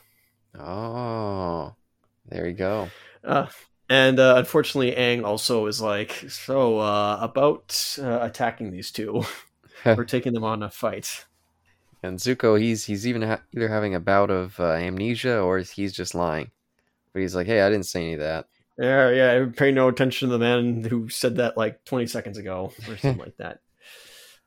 [0.59, 1.74] Oh,
[2.28, 2.88] there you go.
[3.22, 3.47] Uh,
[3.88, 9.24] and uh, unfortunately, Aang also is like, so uh, about uh, attacking these two,
[9.84, 11.24] or taking them on a fight.
[12.05, 15.93] And Zuko, he's he's even ha- either having a bout of uh, amnesia or he's
[15.93, 16.51] just lying.
[17.13, 18.47] But he's like, hey, I didn't say any of that.
[18.79, 19.47] Yeah, yeah.
[19.57, 23.19] Pay no attention to the man who said that like 20 seconds ago or something
[23.19, 23.61] like that.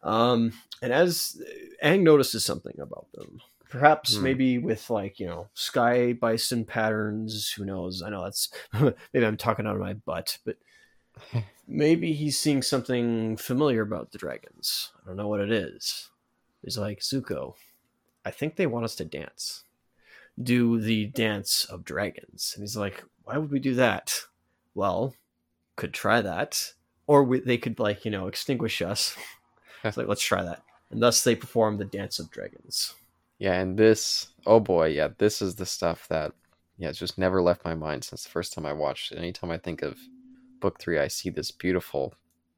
[0.04, 1.42] Um, and as
[1.84, 3.40] Aang notices something about them,
[3.70, 4.24] perhaps Hmm.
[4.24, 7.52] maybe with like you know sky bison patterns.
[7.58, 8.04] Who knows?
[8.04, 8.50] I know that's
[9.14, 10.58] maybe I'm talking out of my butt, but
[11.68, 14.92] maybe he's seeing something familiar about the dragons.
[15.02, 16.10] I don't know what it is.
[16.64, 17.56] He's like Zuko.
[18.26, 19.64] I think they want us to dance,
[20.42, 24.22] do the dance of dragons, and he's like, why would we do that?
[24.76, 25.16] Well,
[25.76, 26.74] could try that,
[27.06, 29.16] or we, they could like you know extinguish us.
[29.84, 32.94] it's like let's try that, and thus they perform the dance of dragons.
[33.40, 36.34] Yeah, and this, oh boy, yeah, this is the stuff that,
[36.78, 39.18] yeah, it's just never left my mind since the first time I watched it.
[39.18, 39.98] Anytime I think of
[40.60, 42.16] book three, I see this beautiful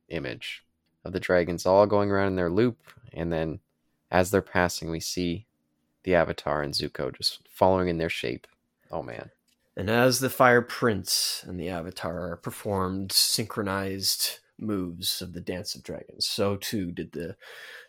[0.08, 0.64] image
[1.04, 2.78] of the dragons all going around in their loop,
[3.14, 3.60] and then
[4.12, 5.45] as they're passing, we see
[6.03, 8.47] the Avatar and Zuko just following in their shape.
[8.91, 9.32] Oh man.
[9.76, 15.84] And as the Fire Prince and the Avatar performed synchronized moves of the Dance of
[15.84, 17.36] Dragons, so too did the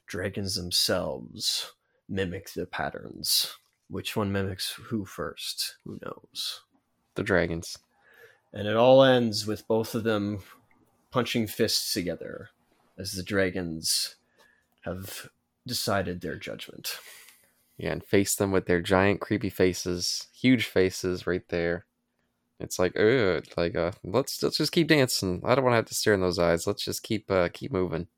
[0.07, 1.73] dragons themselves
[2.09, 3.57] mimic the patterns.
[3.89, 5.77] Which one mimics who first?
[5.85, 6.61] Who knows?
[7.15, 7.77] The dragons.
[8.53, 10.41] And it all ends with both of them
[11.11, 12.51] punching fists together
[12.99, 14.17] as the dragons
[14.83, 15.29] have
[15.67, 16.99] decided their judgment.
[17.79, 21.87] Yeah, and face them with their giant creepy faces, huge faces right there.
[22.61, 25.41] It's like, oh, like uh, let's let's just keep dancing.
[25.45, 26.67] I don't want to have to stare in those eyes.
[26.67, 28.09] Let's just keep uh, keep moving.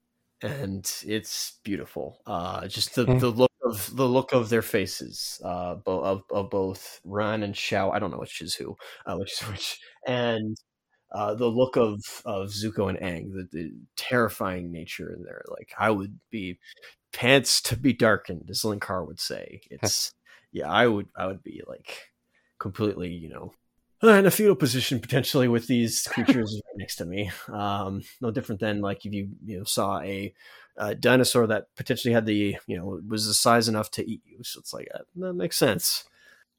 [0.42, 2.20] and it's beautiful.
[2.26, 6.50] Uh, just the, the look of the look of their faces, uh, bo- of, of
[6.50, 7.90] both Ran and Shaw.
[7.90, 8.76] I don't know which is who,
[9.06, 10.56] uh, which is which, and
[11.12, 15.42] uh, the look of of Zuko and Aang, the, the terrifying nature in there.
[15.48, 16.58] Like I would be
[17.12, 19.60] pants to be darkened, as Linkar would say.
[19.70, 20.12] It's
[20.52, 22.10] yeah, I would I would be like
[22.58, 23.54] completely, you know.
[24.02, 27.30] uh, In a fetal position, potentially with these creatures right next to me.
[27.48, 30.34] Um, no different than like if you you know saw a
[30.78, 34.38] uh, dinosaur that potentially had the you know was the size enough to eat you.
[34.42, 36.04] So it's like uh, that makes sense.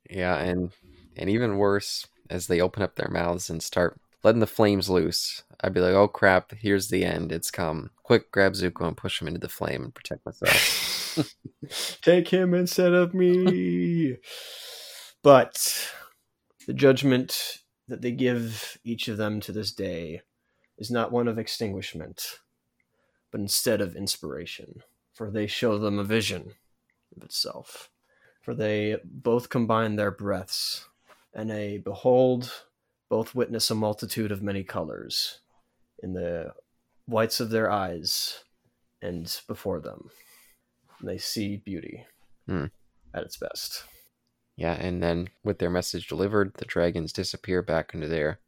[0.10, 0.72] Yeah, and
[1.16, 5.43] and even worse, as they open up their mouths and start letting the flames loose,
[5.61, 6.51] I'd be like, "Oh crap!
[6.53, 7.32] Here's the end.
[7.32, 7.91] It's come!
[8.03, 10.89] Quick, grab Zuko and push him into the flame and protect myself."
[12.01, 14.17] Take him instead of me.
[15.21, 15.91] but
[16.65, 20.21] the judgment that they give each of them to this day
[20.78, 22.39] is not one of extinguishment,
[23.32, 24.82] but instead of inspiration.
[25.13, 26.53] For they show them a vision
[27.15, 27.89] of itself.
[28.41, 30.88] For they both combine their breaths
[31.34, 32.51] and a behold,
[33.14, 35.41] both witness a multitude of many colors
[36.01, 36.51] in the
[37.05, 38.43] whites of their eyes
[39.03, 40.09] and before them.
[40.99, 42.07] And they see beauty
[42.47, 42.66] Hmm.
[43.14, 43.84] at its best.
[44.55, 48.39] Yeah, and then with their message delivered, the dragons disappear back into their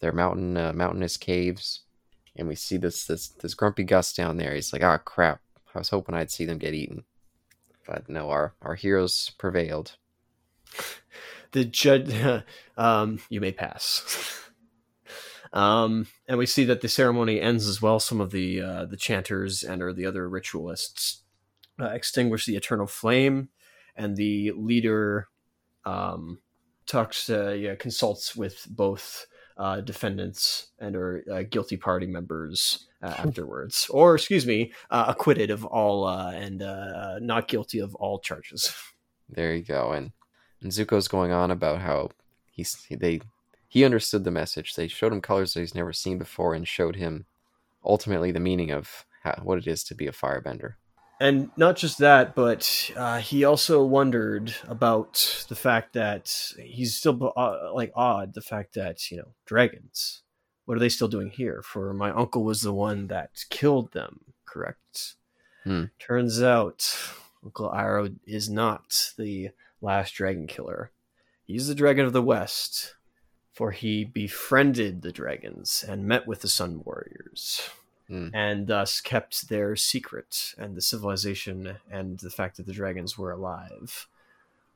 [0.00, 1.80] their mountain uh, mountainous caves,
[2.36, 4.54] and we see this this this grumpy Gus down there.
[4.54, 5.40] He's like, "Ah, crap!
[5.74, 7.04] I was hoping I'd see them get eaten."
[7.86, 9.96] But no, our our heroes prevailed.
[11.52, 12.12] the judge
[12.76, 14.38] um you may pass.
[15.54, 18.00] Um and we see that the ceremony ends as well.
[18.00, 21.24] Some of the uh the chanters and or the other ritualists
[21.78, 23.50] uh, extinguish the eternal flame
[23.94, 25.28] and the leader
[25.84, 26.38] um
[26.86, 29.26] talks uh, yeah, consults with both
[29.58, 33.90] uh defendants and or uh, guilty party members uh, afterwards.
[33.90, 38.74] Or excuse me uh, acquitted of all uh and uh not guilty of all charges.
[39.28, 39.92] There you go.
[39.92, 40.12] And,
[40.62, 42.10] and Zuko's going on about how
[42.50, 43.20] he's they
[43.68, 44.74] he understood the message.
[44.74, 47.26] They showed him colors that he's never seen before, and showed him
[47.84, 50.74] ultimately the meaning of how, what it is to be a firebender.
[51.20, 57.32] and not just that, but uh, he also wondered about the fact that he's still
[57.36, 60.22] uh, like odd the fact that you know dragons.
[60.64, 61.62] What are they still doing here?
[61.62, 64.20] For my uncle was the one that killed them.
[64.44, 65.14] Correct.
[65.64, 65.84] Hmm.
[65.98, 66.96] Turns out
[67.44, 69.50] Uncle Iroh is not the
[69.82, 70.90] last dragon killer.
[71.44, 72.94] He's the dragon of the west,
[73.52, 77.68] for he befriended the dragons and met with the Sun Warriors
[78.08, 78.28] Hmm.
[78.34, 83.30] and thus kept their secret and the civilization and the fact that the dragons were
[83.30, 84.08] alive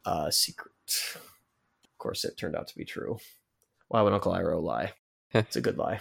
[0.05, 0.73] uh, secret.
[1.85, 3.19] Of course, it turned out to be true.
[3.89, 4.93] Why would Uncle Iroh lie?
[5.35, 5.99] it's a good lie.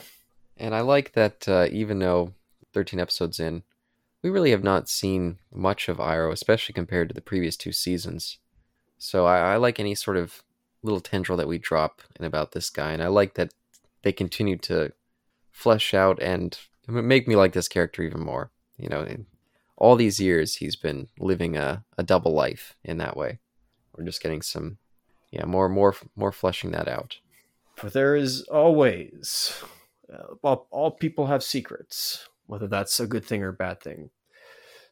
[0.57, 2.33] And I like that uh, even though
[2.73, 3.63] 13 episodes in,
[4.21, 8.37] we really have not seen much of Iroh, especially compared to the previous two seasons.
[8.97, 10.43] So I, I like any sort of
[10.83, 13.53] little tendril that we drop in about this guy, and I like that
[14.03, 14.91] they continue to
[15.51, 18.51] flesh out and make me like this character even more.
[18.77, 19.07] You know,
[19.77, 23.39] all these years he's been living a, a double life in that way.
[23.95, 24.77] We're just getting some,
[25.31, 27.17] yeah, more more more fleshing that out.
[27.75, 29.61] For there is always,
[30.11, 34.11] uh, all, all people have secrets, whether that's a good thing or a bad thing.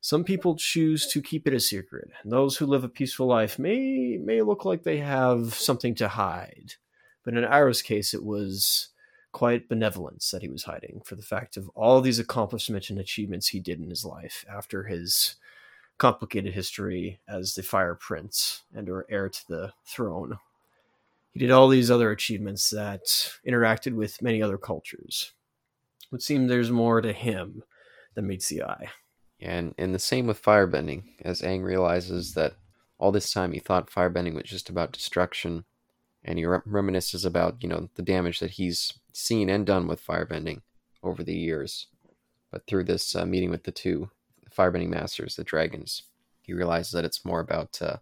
[0.04, 2.12] Some people choose to keep it a secret.
[2.22, 6.10] and Those who live a peaceful life may may look like they have something to
[6.10, 6.74] hide,
[7.24, 8.90] but in Iroh's case, it was
[9.32, 13.48] quite benevolence that he was hiding for the fact of all these accomplishments and achievements
[13.48, 15.36] he did in his life after his
[15.98, 20.38] complicated history as the Fire Prince and or heir to the throne.
[21.32, 23.06] He did all these other achievements that
[23.48, 25.32] interacted with many other cultures.
[26.04, 27.64] It would seem there's more to him
[28.16, 28.90] than meets the eye.
[29.44, 32.54] And and the same with firebending, as Aang realizes that
[32.98, 35.66] all this time he thought firebending was just about destruction,
[36.24, 40.06] and he rem- reminisces about you know the damage that he's seen and done with
[40.06, 40.62] firebending
[41.04, 41.88] over the years.
[42.52, 44.10] But through this uh, meeting with the two
[44.50, 46.04] firebending masters, the dragons,
[46.42, 47.98] he realizes that it's more about uh,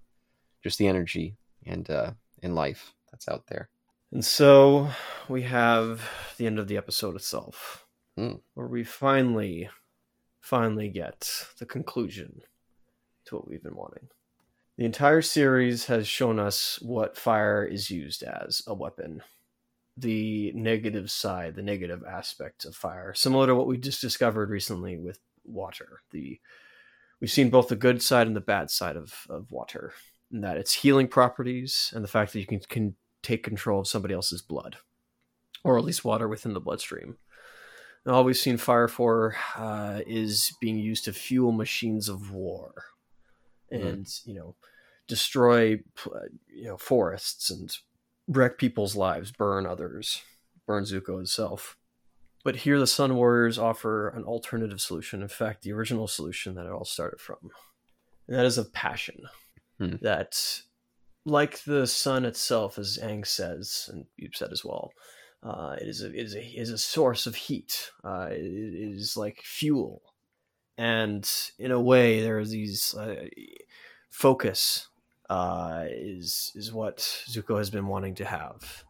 [0.63, 2.11] just the energy and uh,
[2.43, 3.69] in life that's out there.
[4.11, 4.89] And so
[5.27, 7.85] we have the end of the episode itself,
[8.17, 8.33] Hmm.
[8.53, 9.69] where we finally,
[10.41, 12.41] finally get the conclusion
[13.25, 14.09] to what we've been wanting.
[14.77, 19.21] The entire series has shown us what fire is used as a weapon,
[19.95, 24.97] the negative side, the negative aspect of fire, similar to what we just discovered recently
[24.97, 26.01] with water.
[26.11, 26.39] The
[27.19, 29.93] we've seen both the good side and the bad side of, of water,
[30.31, 33.87] and that its healing properties and the fact that you can, can take control of
[33.87, 34.77] somebody else's blood,
[35.63, 37.17] or at least water within the bloodstream.
[38.05, 42.73] And all we've seen fire for uh, is being used to fuel machines of war,
[43.69, 44.55] and you know,
[45.07, 47.71] destroy uh, you know forests and
[48.27, 50.23] wreck people's lives, burn others,
[50.65, 51.77] burn Zuko himself.
[52.43, 55.21] But here, the Sun Warriors offer an alternative solution.
[55.21, 57.51] In fact, the original solution that it all started from,
[58.27, 59.21] and that is of passion.
[59.77, 59.97] Hmm.
[60.01, 60.63] That
[61.25, 64.91] like the sun itself, as Aang says, and you've said as well,
[65.43, 67.91] uh, it is a, it is a is a source of heat.
[68.03, 70.01] Uh, it is like fuel,
[70.77, 73.25] and in a way, there are these uh,
[74.09, 74.87] focus
[75.29, 78.83] uh, is is what Zuko has been wanting to have,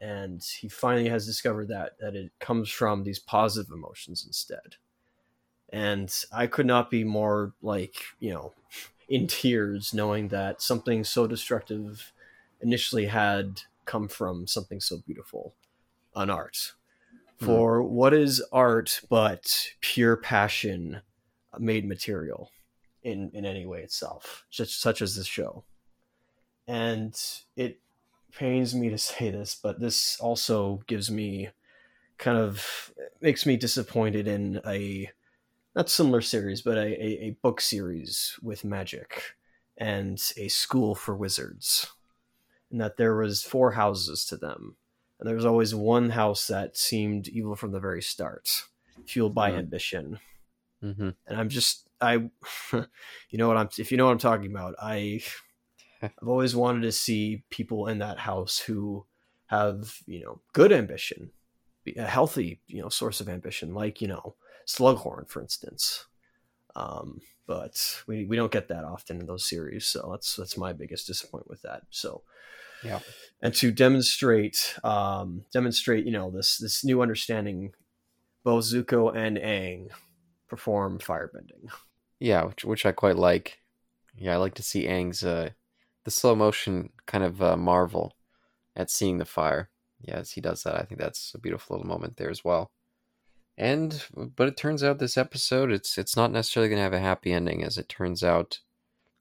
[0.00, 4.76] and he finally has discovered that that it comes from these positive emotions instead.
[5.74, 8.54] And I could not be more like you know
[9.10, 12.12] in tears knowing that something so destructive
[12.62, 15.54] initially had come from something so beautiful
[16.14, 16.72] an art
[17.38, 17.46] hmm.
[17.46, 21.00] for what is art but pure passion
[21.58, 22.50] made material
[23.02, 25.64] in in any way itself just such as this show
[26.66, 27.18] and
[27.56, 27.80] it
[28.34, 31.48] pains me to say this, but this also gives me
[32.18, 35.10] kind of makes me disappointed in a
[35.74, 39.34] not similar series, but a, a, a book series with magic
[39.78, 41.90] and a school for wizards.
[42.70, 44.76] And that there was four houses to them.
[45.22, 48.64] And there was always one house that seemed evil from the very start,
[49.06, 49.58] fueled by Mhm.
[49.58, 50.18] ambition.
[50.80, 52.14] hmm And I'm just I
[52.72, 55.22] you know what I'm if you know what I'm talking about, I
[56.02, 59.06] I've always wanted to see people in that house who
[59.46, 61.30] have, you know, good ambition,
[61.96, 64.34] a healthy, you know, source of ambition, like, you know,
[64.66, 66.06] Slughorn, for instance.
[66.74, 70.72] Um, but we, we don't get that often in those series, so that's that's my
[70.72, 71.82] biggest disappointment with that.
[71.90, 72.24] So
[72.84, 73.00] Yeah.
[73.40, 77.72] and to demonstrate um, demonstrate, you know, this this new understanding,
[78.44, 79.88] both Zuko and Aang
[80.48, 81.70] perform firebending.
[82.20, 83.58] Yeah, which, which I quite like.
[84.14, 85.50] Yeah, I like to see Aang's uh,
[86.04, 88.14] the slow motion kind of uh, marvel
[88.76, 89.70] at seeing the fire.
[90.00, 92.68] Yeah, as he does that, I think that's a beautiful little moment there as well.
[93.58, 94.02] And
[94.36, 97.32] but it turns out this episode it's it's not necessarily going to have a happy
[97.32, 98.60] ending, as it turns out.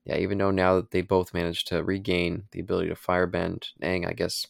[0.05, 4.07] Yeah, even though now that they both managed to regain the ability to firebend, Aang,
[4.07, 4.47] I guess,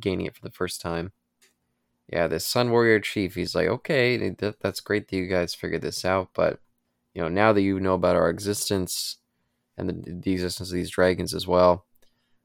[0.00, 1.12] gaining it for the first time.
[2.08, 5.82] Yeah, this Sun Warrior Chief, he's like, okay, that, that's great that you guys figured
[5.82, 6.60] this out, but
[7.14, 9.18] you know, now that you know about our existence
[9.76, 11.86] and the, the existence of these dragons as well,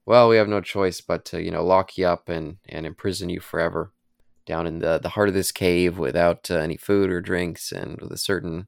[0.06, 3.30] well, we have no choice but to, you know, lock you up and, and imprison
[3.30, 3.94] you forever
[4.46, 8.02] down in the, the heart of this cave without uh, any food or drinks and
[8.02, 8.68] with a certain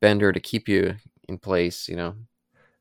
[0.00, 0.96] bender to keep you
[1.28, 2.14] in place, you know.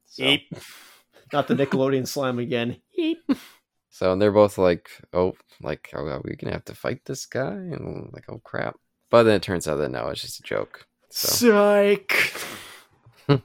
[0.10, 0.51] So, Eep.
[1.34, 2.78] Not the Nickelodeon slam again.
[2.97, 3.32] Eep.
[3.89, 7.05] so and they're both like, oh, like, oh, are we going to have to fight
[7.05, 7.51] this guy?
[7.51, 8.78] And like, oh, crap.
[9.10, 10.88] But then it turns out that no, it's just a joke.
[11.10, 12.34] So, Psych.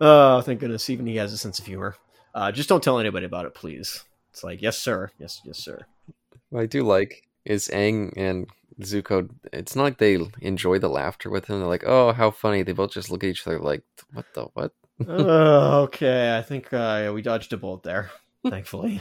[0.00, 0.90] oh, thank goodness.
[0.90, 1.96] Even he has a sense of humor.
[2.34, 4.04] Uh, just don't tell anybody about it, please.
[4.30, 5.10] It's like, yes, sir.
[5.18, 5.86] Yes, yes, sir.
[6.50, 8.48] What I do like is Aang and
[8.80, 9.28] Zuko.
[9.52, 11.58] It's not like they enjoy the laughter with him.
[11.58, 14.46] They're like, "Oh, how funny!" They both just look at each other like, "What the
[14.54, 14.72] what?"
[15.08, 16.36] Oh, okay.
[16.36, 18.10] I think uh, we dodged a bullet there,
[18.48, 19.00] thankfully.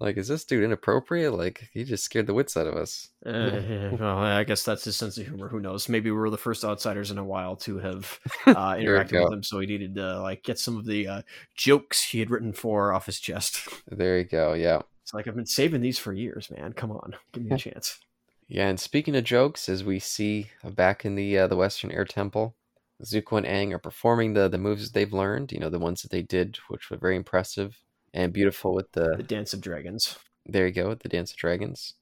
[0.00, 1.34] Like, is this dude inappropriate?
[1.34, 3.08] Like, he just scared the wits out of us.
[3.26, 5.48] Uh, well, I guess that's his sense of humor.
[5.48, 5.88] Who knows?
[5.88, 9.42] Maybe we were the first outsiders in a while to have uh, interacted with him,
[9.42, 11.22] so he needed to like get some of the uh,
[11.56, 13.68] jokes he had written for off his chest.
[13.88, 14.52] There you go.
[14.52, 16.74] Yeah, It's like I've been saving these for years, man.
[16.74, 17.98] Come on, give me a chance.
[18.46, 18.68] yeah.
[18.68, 22.54] And speaking of jokes, as we see back in the uh, the Western Air Temple,
[23.04, 25.52] Zuko and Aang are performing the the moves they've learned.
[25.52, 27.78] You know, the ones that they did, which were very impressive
[28.14, 30.18] and beautiful with the The Dance of Dragons.
[30.46, 31.94] there you go, with the Dance of Dragons.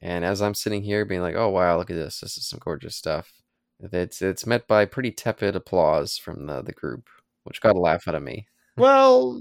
[0.00, 2.60] And as I'm sitting here being like, oh wow, look at this, this is some
[2.62, 3.32] gorgeous stuff.
[3.80, 7.08] It's it's met by pretty tepid applause from the, the group,
[7.44, 8.46] which got a laugh out of me.
[8.76, 9.40] Well,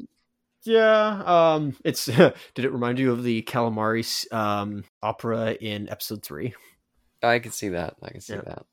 [0.64, 1.24] yeah.
[1.26, 2.06] Um, it's.
[2.06, 2.34] did
[2.66, 6.54] it remind you of the calamari um, opera in episode three?
[7.24, 7.96] I can see that.
[8.04, 8.42] I can see Yeah.
[8.46, 8.66] that.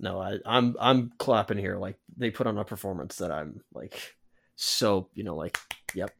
[0.00, 1.76] No, I, I'm I'm clapping here.
[1.76, 4.16] Like they put on a performance that I'm like
[4.56, 5.58] so you know like
[5.94, 6.12] yep.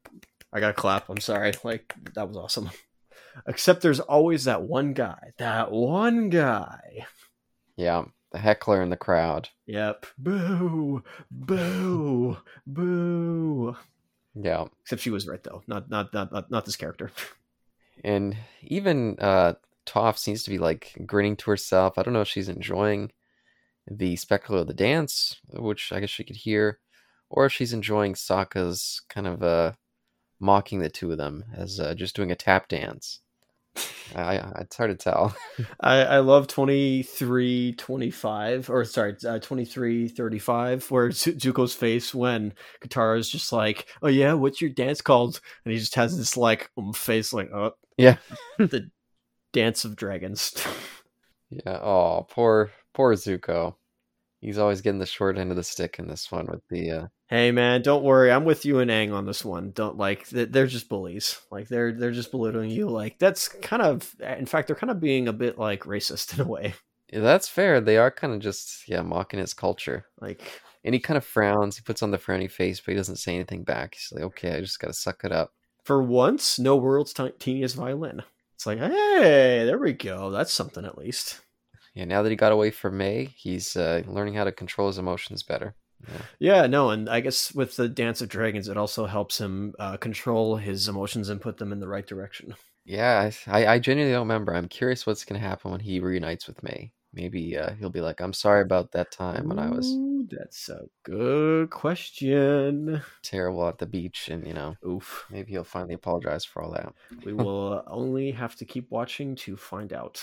[0.53, 1.09] I got to clap.
[1.09, 1.53] I'm sorry.
[1.65, 2.71] Like that was awesome.
[3.47, 5.33] Except there's always that one guy.
[5.39, 7.07] That one guy.
[7.77, 9.51] Yeah, the heckler in the crowd.
[9.67, 10.07] Yep.
[10.19, 11.03] Boo.
[11.31, 12.37] Boo.
[12.67, 13.77] Boo.
[14.35, 15.63] Yeah, Except she was right though.
[15.67, 17.11] Not not not not, not this character.
[18.05, 19.55] and even uh,
[19.87, 21.99] Toph seems to be like grinning to herself.
[21.99, 23.11] I don't know if she's enjoying
[23.91, 26.79] the spectacle of the dance, which I guess she could hear,
[27.31, 29.73] or if she's enjoying Sokka's kind of uh,
[30.41, 33.21] mocking the two of them as uh, just doing a tap dance.
[34.17, 35.37] I, I, it's hard to tell.
[35.81, 42.55] I, I love 23 25 or sorry uh, 23 35 where Zu- Zuko's face when
[42.81, 46.71] Katara's just like oh yeah what's your dance called and he just has this like
[46.79, 48.17] um, face like oh Yeah.
[48.59, 48.91] the
[49.53, 50.55] dance of dragons
[51.51, 51.79] Yeah.
[51.79, 53.77] Oh, poor poor Zuko.
[54.41, 56.91] He's always getting the short end of the stick in this one with the.
[56.91, 60.27] Uh, hey man don't worry I'm with you and Aang on this one don't like
[60.29, 64.47] th- they're just bullies like they're they're just belittling you like that's kind of in
[64.47, 66.75] fact they're kind of being a bit like racist in a way
[67.13, 67.81] yeah, that's fair.
[67.81, 70.07] They are kind of just yeah mocking his culture.
[70.21, 70.43] like
[70.85, 71.77] And he kind of frowns.
[71.77, 73.95] He puts on the frowny face, but he doesn't say anything back.
[73.95, 75.53] He's like, "Okay, I just gotta suck it up."
[75.85, 78.23] for once, no world's ti- teeniest violin.
[78.55, 80.31] It's like, hey, there we go.
[80.31, 81.41] That's something at least.
[81.99, 82.05] Yeah.
[82.05, 85.43] Now that he got away from Mai, he's uh, learning how to control his emotions
[85.43, 85.75] better.
[86.39, 89.97] Yeah, no, and I guess with the Dance of Dragons, it also helps him uh,
[89.97, 92.55] control his emotions and put them in the right direction.
[92.85, 94.55] Yeah, I, I genuinely don't remember.
[94.55, 96.93] I'm curious what's gonna happen when he reunites with Mai.
[97.13, 100.69] Maybe uh, he'll be like, "I'm sorry about that time when I was." Ooh, That's
[100.69, 103.03] a good question.
[103.23, 105.27] Terrible at the beach, and you know, Oof.
[105.31, 106.95] maybe he'll finally apologize for all that.
[107.25, 110.23] We will only have to keep watching to find out.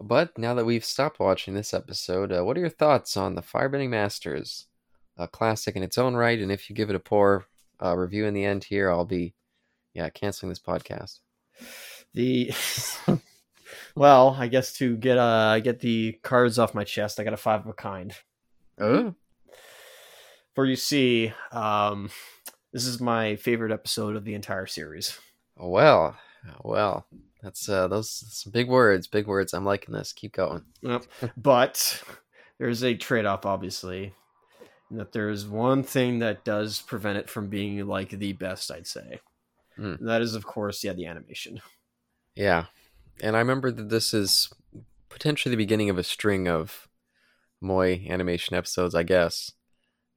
[0.00, 3.42] But now that we've stopped watching this episode, uh, what are your thoughts on the
[3.42, 4.66] Firebending Masters?
[5.16, 7.46] A classic in its own right, and if you give it a poor
[7.82, 9.34] uh, review in the end here, I'll be,
[9.92, 11.18] yeah, canceling this podcast.
[12.14, 12.52] The
[13.94, 17.38] well, I guess to get uh get the cards off my chest, I got a
[17.38, 18.14] five of a kind.
[18.78, 19.14] Oh,
[20.54, 22.10] For you see, um,
[22.72, 25.18] this is my favorite episode of the entire series.
[25.56, 26.16] well,
[26.62, 27.06] well,
[27.42, 29.52] that's uh, those some big words, big words.
[29.52, 30.12] I'm liking this.
[30.12, 30.62] Keep going.
[30.82, 31.04] Yep.
[31.36, 32.02] but
[32.58, 34.14] there's a trade off, obviously,
[34.90, 39.20] that there's one thing that does prevent it from being like the best, I'd say.
[39.76, 41.60] And That is, of course, yeah, the animation.
[42.34, 42.66] Yeah,
[43.20, 44.50] and I remember that this is
[45.08, 46.88] potentially the beginning of a string of
[47.60, 49.52] MOI animation episodes, I guess,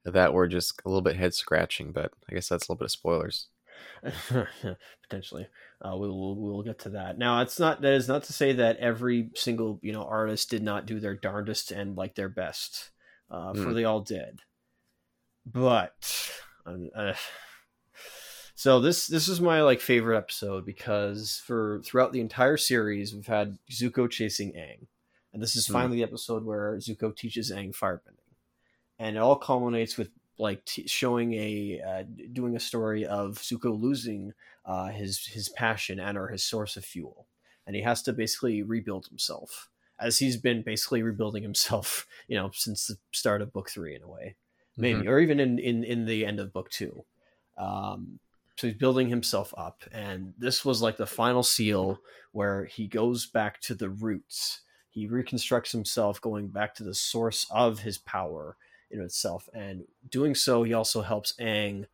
[0.04, 1.92] that were just a little bit head scratching.
[1.92, 3.48] But I guess that's a little bit of spoilers.
[5.02, 5.46] Potentially,
[5.82, 7.18] uh, we will we will get to that.
[7.18, 10.62] Now, it's not that is not to say that every single you know artist did
[10.62, 12.90] not do their darndest and like their best,
[13.30, 13.74] uh, for Hmm.
[13.74, 14.40] they all did.
[15.44, 15.94] But
[16.66, 17.14] um, uh,
[18.54, 23.26] so this this is my like favorite episode because for throughout the entire series we've
[23.26, 24.86] had Zuko chasing Aang,
[25.32, 25.72] and this is Hmm.
[25.74, 28.34] finally the episode where Zuko teaches Aang firebending,
[28.98, 33.78] and it all culminates with like t- showing a uh, doing a story of Zuko
[33.80, 34.32] losing
[34.64, 37.26] uh, his his passion and or his source of fuel,
[37.66, 39.68] and he has to basically rebuild himself
[39.98, 44.02] as he's been basically rebuilding himself, you know, since the start of book three in
[44.02, 44.36] a way,
[44.76, 45.08] maybe, Mhm.
[45.08, 47.04] or even in in in the end of book two.
[47.56, 48.18] Um,
[48.56, 51.98] so he's building himself up, and this was like the final seal
[52.32, 54.60] where he goes back to the roots.
[54.90, 58.56] He reconstructs himself, going back to the source of his power
[58.90, 61.86] in itself, and doing so, he also helps Aang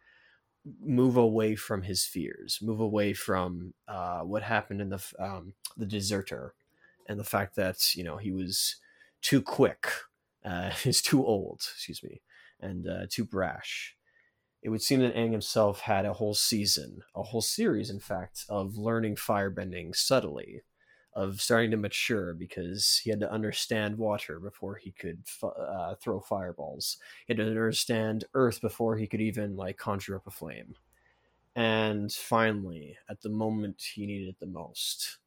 [0.81, 5.87] move away from his fears, move away from uh, what happened in the um, the
[5.87, 6.55] deserter,
[7.09, 8.77] and the fact that you know he was
[9.21, 9.89] too quick,
[10.45, 12.21] uh, he's too old, excuse me,
[12.61, 13.97] and uh, too brash.
[14.63, 18.45] It would seem that Aang himself had a whole season, a whole series, in fact,
[18.49, 20.63] of learning firebending subtly,
[21.15, 25.95] of starting to mature because he had to understand water before he could f- uh,
[25.97, 26.97] throw fireballs.
[27.27, 30.75] He had to understand earth before he could even like conjure up a flame.
[31.55, 35.19] And finally, at the moment he needed it the most,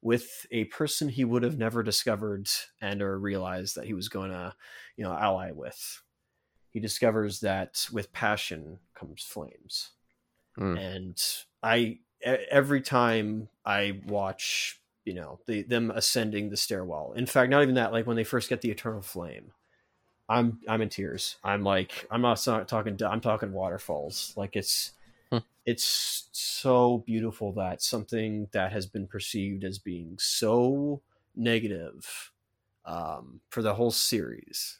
[0.00, 2.48] with a person he would have never discovered
[2.80, 4.54] and or realized that he was going to,
[4.96, 6.02] you know, ally with,
[6.70, 9.90] he discovers that with passion comes flames.
[10.56, 10.76] Hmm.
[10.76, 11.22] And
[11.62, 17.14] I every time I watch, you know, the, them ascending the stairwell.
[17.16, 17.92] In fact, not even that.
[17.92, 19.52] Like when they first get the eternal flame,
[20.28, 21.36] I'm I'm in tears.
[21.44, 22.98] I'm like I'm not so- talking.
[23.02, 24.34] I'm talking waterfalls.
[24.36, 24.92] Like it's
[25.32, 25.38] Hmm.
[25.64, 31.02] it's so beautiful that something that has been perceived as being so
[31.34, 32.32] negative
[32.84, 34.78] um, for the whole series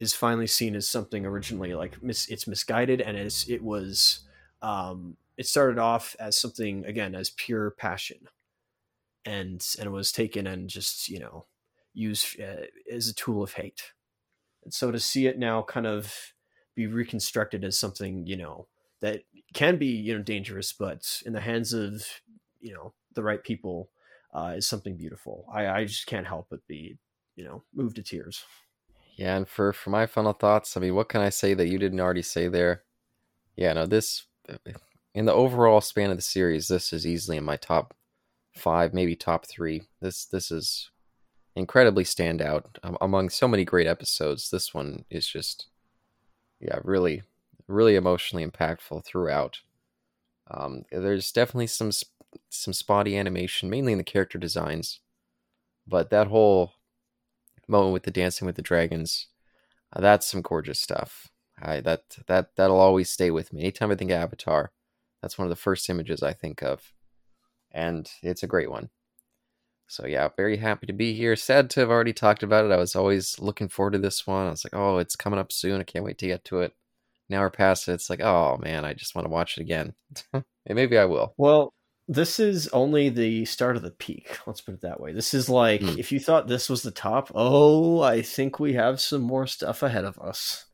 [0.00, 4.20] is finally seen as something originally like mis- it's misguided and it's it was
[4.62, 8.18] um, it started off as something again as pure passion
[9.28, 11.46] and and it was taken and just you know
[11.92, 13.92] used uh, as a tool of hate.
[14.64, 16.14] And so to see it now kind of
[16.74, 18.66] be reconstructed as something you know
[19.00, 19.22] that
[19.52, 22.04] can be you know dangerous but in the hands of
[22.60, 23.90] you know the right people
[24.34, 25.46] uh, is something beautiful.
[25.52, 26.98] I i just can't help but be
[27.36, 28.44] you know moved to tears.
[29.16, 31.78] Yeah, and for for my final thoughts, I mean, what can I say that you
[31.78, 32.84] didn't already say there?
[33.56, 34.26] Yeah, no, this
[35.14, 37.94] in the overall span of the series, this is easily in my top
[38.58, 39.82] five, maybe top three.
[40.00, 40.90] This this is
[41.56, 44.50] incredibly standout um, among so many great episodes.
[44.50, 45.66] This one is just,
[46.60, 47.22] yeah, really,
[47.66, 49.60] really emotionally impactful throughout.
[50.50, 51.90] Um, there's definitely some
[52.50, 55.00] some spotty animation, mainly in the character designs,
[55.86, 56.72] but that whole
[57.66, 59.26] moment with the dancing with the dragons,
[59.92, 61.28] uh, that's some gorgeous stuff.
[61.60, 63.62] I that that that'll always stay with me.
[63.62, 64.70] Anytime I think of Avatar,
[65.20, 66.92] that's one of the first images I think of,
[67.72, 68.90] and it's a great one.
[69.86, 71.34] So yeah, very happy to be here.
[71.34, 72.72] Sad to have already talked about it.
[72.72, 74.46] I was always looking forward to this one.
[74.46, 75.80] I was like, oh, it's coming up soon.
[75.80, 76.74] I can't wait to get to it.
[77.30, 77.92] Now we're past it.
[77.92, 79.94] It's like, oh man, I just want to watch it again.
[80.32, 81.34] and maybe I will.
[81.38, 81.72] Well,
[82.06, 84.38] this is only the start of the peak.
[84.46, 85.12] Let's put it that way.
[85.12, 85.98] This is like Hmm.
[85.98, 89.82] if you thought this was the top, oh, I think we have some more stuff
[89.82, 90.66] ahead of us.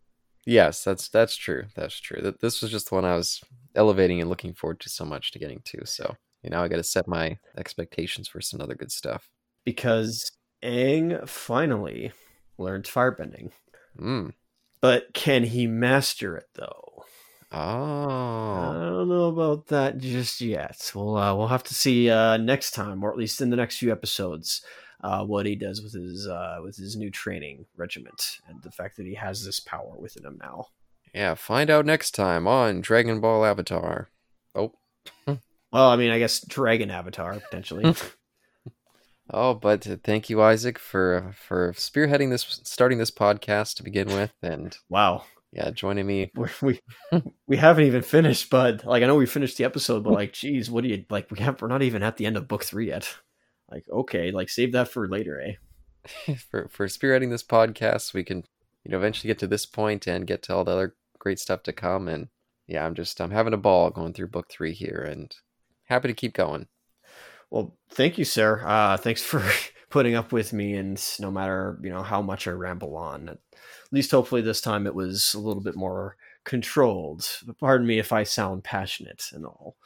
[0.46, 1.64] Yes, that's that's true.
[1.74, 2.20] That's true.
[2.20, 3.42] That this was just the one I was
[3.74, 5.86] elevating and looking forward to so much to getting to.
[5.86, 9.30] So you know, I got to set my expectations for some other good stuff.
[9.64, 10.30] Because
[10.62, 12.12] Aang finally
[12.58, 13.50] learned firebending.
[13.98, 14.32] Mm.
[14.80, 17.04] but can he master it though?
[17.52, 20.90] Oh, I don't know about that just yet.
[20.94, 23.78] We'll uh, we'll have to see uh, next time, or at least in the next
[23.78, 24.64] few episodes,
[25.04, 28.96] uh, what he does with his uh, with his new training regiment and the fact
[28.96, 30.66] that he has this power within him now.
[31.14, 31.34] yeah.
[31.34, 34.08] Find out next time on Dragon Ball Avatar.
[34.56, 34.72] Oh,
[35.74, 37.96] Well, I mean, I guess Dragon Avatar potentially.
[39.30, 44.06] oh, but uh, thank you, Isaac, for for spearheading this, starting this podcast to begin
[44.06, 46.30] with, and wow, yeah, joining me.
[46.36, 46.80] we we
[47.48, 48.84] we haven't even finished, bud.
[48.84, 51.28] Like I know we finished the episode, but like, geez, what do you like?
[51.32, 53.12] We have we're not even at the end of book three yet.
[53.68, 56.34] Like, okay, like save that for later, eh?
[56.50, 58.14] for for spearheading this podcast.
[58.14, 58.44] We can,
[58.84, 61.64] you know, eventually get to this point and get to all the other great stuff
[61.64, 62.06] to come.
[62.06, 62.28] And
[62.68, 65.34] yeah, I'm just I'm having a ball going through book three here, and
[65.84, 66.66] happy to keep going.
[67.50, 68.62] Well, thank you, sir.
[68.64, 69.42] Uh, thanks for
[69.90, 73.38] putting up with me, and no matter you know how much I ramble on, at
[73.92, 77.26] least hopefully this time it was a little bit more controlled.
[77.58, 79.76] Pardon me if I sound passionate and all.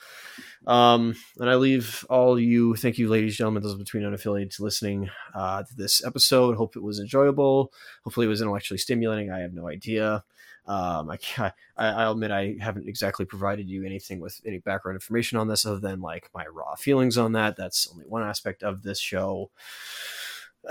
[0.66, 5.08] Um, and I leave all you, thank you, ladies, and gentlemen, those between unaffiliated listening
[5.34, 6.56] uh, to this episode.
[6.56, 7.72] Hope it was enjoyable.
[8.04, 9.30] Hopefully, it was intellectually stimulating.
[9.30, 10.24] I have no idea.
[10.68, 11.52] Um, I, I
[11.88, 15.80] I'll admit I haven't exactly provided you anything with any background information on this other
[15.80, 17.56] than like my raw feelings on that.
[17.56, 19.50] That's only one aspect of this show.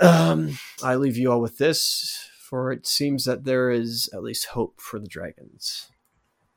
[0.00, 4.46] Um, I leave you all with this, for it seems that there is at least
[4.46, 5.90] hope for the dragons.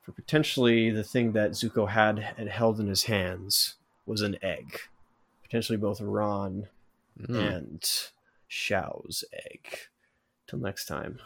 [0.01, 4.79] For potentially the thing that Zuko had and held in his hands was an egg.
[5.43, 6.67] Potentially both Ran
[7.19, 7.55] Mm.
[7.55, 7.89] and
[8.47, 9.77] Shaw's egg.
[10.47, 11.19] Till next time,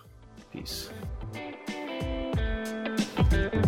[0.51, 0.89] peace.
[3.35, 3.64] Do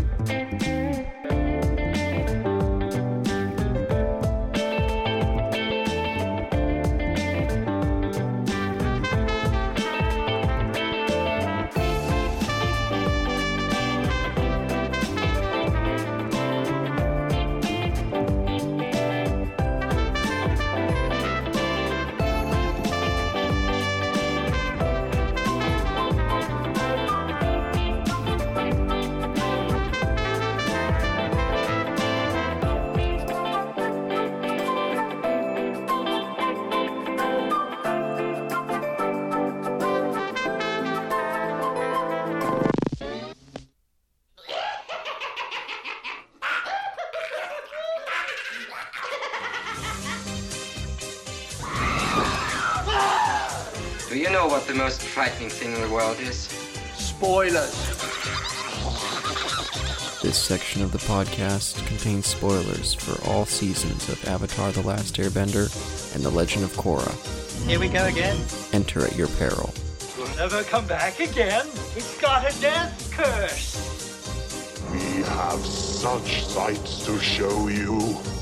[55.17, 56.47] frightening thing in the world is?
[56.93, 57.73] Spoilers.
[60.21, 65.73] This section of the podcast contains spoilers for all seasons of Avatar The Last Airbender
[66.13, 67.11] and The Legend of Korra.
[67.65, 68.37] Here we go again.
[68.73, 69.73] Enter at your peril.
[70.19, 71.65] We'll never come back again.
[71.95, 73.73] It's got a death curse.
[74.91, 77.97] We have such sights to show you.
[77.97, 78.36] You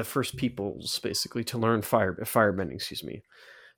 [0.00, 3.22] the, first peoples basically to learn fire firebending excuse me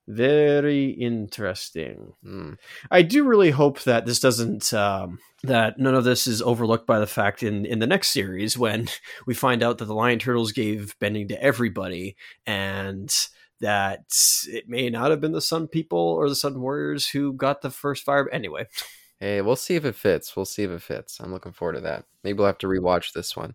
[0.08, 2.56] very interesting Mm.
[2.90, 6.98] i do really hope that this doesn't um, that none of this is overlooked by
[6.98, 8.88] the fact in in the next series when
[9.26, 12.16] we find out that the lion turtles gave bending to everybody
[12.46, 13.14] and
[13.60, 14.06] that
[14.48, 17.70] it may not have been the sun people or the sun warriors who got the
[17.70, 18.66] first fire anyway
[19.20, 20.34] Hey, we'll see if it fits.
[20.34, 21.20] We'll see if it fits.
[21.20, 22.06] I'm looking forward to that.
[22.24, 23.54] Maybe we'll have to rewatch this one.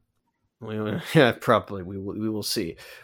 [0.59, 0.75] We-
[1.13, 2.77] yeah, probably we will, we will see.